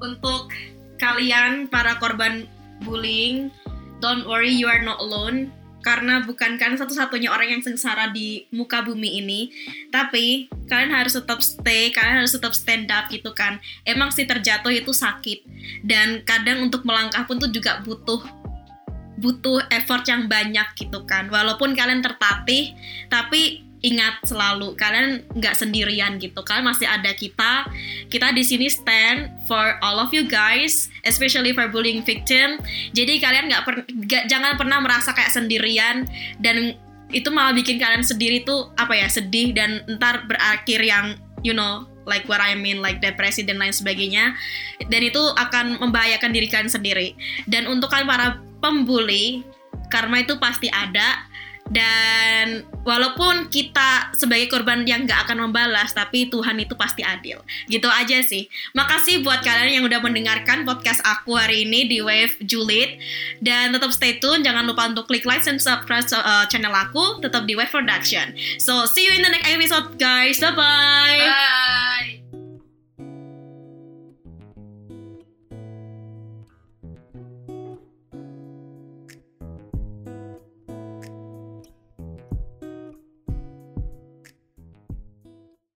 untuk 0.00 0.52
kalian 1.00 1.68
para 1.68 1.96
korban 2.00 2.44
bullying, 2.84 3.52
don't 4.00 4.24
worry 4.26 4.50
you 4.50 4.66
are 4.66 4.82
not 4.82 4.98
alone 4.98 5.52
karena 5.80 6.20
bukan 6.24 6.60
kalian 6.60 6.76
satu-satunya 6.76 7.32
orang 7.32 7.56
yang 7.56 7.62
sengsara 7.64 8.12
di 8.12 8.44
muka 8.52 8.84
bumi 8.84 9.20
ini. 9.20 9.48
Tapi 9.88 10.48
kalian 10.68 10.92
harus 10.92 11.16
tetap 11.16 11.40
stay, 11.40 11.88
kalian 11.88 12.20
harus 12.24 12.36
tetap 12.36 12.52
stand 12.52 12.92
up 12.92 13.08
gitu 13.08 13.32
kan. 13.32 13.56
Emang 13.88 14.12
sih 14.12 14.28
terjatuh 14.28 14.72
itu 14.72 14.92
sakit 14.92 15.44
dan 15.84 16.20
kadang 16.28 16.68
untuk 16.68 16.84
melangkah 16.84 17.24
pun 17.24 17.40
tuh 17.40 17.48
juga 17.48 17.80
butuh 17.80 18.20
butuh 19.20 19.68
effort 19.68 20.04
yang 20.08 20.28
banyak 20.28 20.64
gitu 20.76 21.04
kan. 21.04 21.28
Walaupun 21.28 21.76
kalian 21.76 22.00
tertatih, 22.00 22.72
tapi 23.12 23.69
ingat 23.80 24.20
selalu 24.28 24.76
kalian 24.76 25.24
nggak 25.32 25.56
sendirian 25.56 26.20
gitu 26.20 26.40
kan 26.44 26.60
masih 26.60 26.84
ada 26.84 27.12
kita. 27.16 27.64
Kita 28.12 28.32
di 28.36 28.44
sini 28.44 28.68
stand 28.68 29.32
for 29.48 29.80
all 29.80 30.00
of 30.00 30.12
you 30.12 30.28
guys 30.28 30.92
especially 31.08 31.56
for 31.56 31.68
bullying 31.72 32.04
victim. 32.04 32.60
Jadi 32.92 33.20
kalian 33.20 33.48
nggak 33.48 33.64
per- 33.64 33.88
jangan 34.28 34.60
pernah 34.60 34.78
merasa 34.84 35.16
kayak 35.16 35.32
sendirian. 35.32 36.04
Dan 36.36 36.76
itu 37.10 37.28
malah 37.32 37.56
bikin 37.56 37.80
kalian 37.80 38.04
sendiri 38.04 38.44
tuh 38.44 38.70
apa 38.78 38.94
ya 38.94 39.08
sedih 39.10 39.56
dan 39.56 39.82
ntar 39.98 40.28
berakhir 40.30 40.78
yang 40.84 41.18
you 41.42 41.50
know 41.50 41.88
like 42.06 42.28
what 42.30 42.38
I 42.38 42.54
mean 42.54 42.84
like 42.84 43.00
depresi 43.00 43.48
dan 43.48 43.56
lain 43.56 43.72
sebagainya. 43.72 44.36
Dan 44.92 45.08
itu 45.08 45.20
akan 45.40 45.80
membahayakan 45.80 46.30
diri 46.36 46.52
kalian 46.52 46.68
sendiri. 46.68 47.16
Dan 47.48 47.64
untuk 47.64 47.88
kalian 47.88 48.08
para 48.08 48.28
pembuli 48.60 49.40
karma 49.90 50.22
itu 50.22 50.38
pasti 50.38 50.70
ada 50.70 51.29
dan 51.70 52.66
walaupun 52.82 53.46
kita 53.46 54.10
sebagai 54.18 54.50
korban 54.50 54.82
yang 54.82 55.06
nggak 55.06 55.30
akan 55.30 55.48
membalas 55.48 55.94
tapi 55.94 56.26
Tuhan 56.26 56.58
itu 56.58 56.74
pasti 56.74 57.06
adil. 57.06 57.38
Gitu 57.70 57.86
aja 57.86 58.18
sih. 58.26 58.50
Makasih 58.74 59.22
buat 59.22 59.40
kalian 59.46 59.80
yang 59.80 59.84
udah 59.86 60.02
mendengarkan 60.02 60.66
podcast 60.66 60.98
aku 61.06 61.38
hari 61.38 61.64
ini 61.64 61.86
di 61.86 62.02
Wave 62.02 62.34
Juliet 62.42 62.98
dan 63.38 63.70
tetap 63.70 63.94
stay 63.94 64.18
tune 64.18 64.42
jangan 64.42 64.66
lupa 64.66 64.90
untuk 64.90 65.06
klik 65.06 65.22
like 65.22 65.46
dan 65.46 65.62
subscribe 65.62 66.04
uh, 66.12 66.44
channel 66.50 66.74
aku 66.74 67.22
tetap 67.22 67.46
di 67.46 67.54
Wave 67.54 67.70
Production. 67.70 68.34
So 68.58 68.84
see 68.90 69.06
you 69.06 69.14
in 69.14 69.22
the 69.22 69.30
next 69.30 69.46
episode 69.46 69.96
guys. 69.96 70.42
Bye 70.42 70.52
bye 70.52 71.30
Bye. 71.30 72.19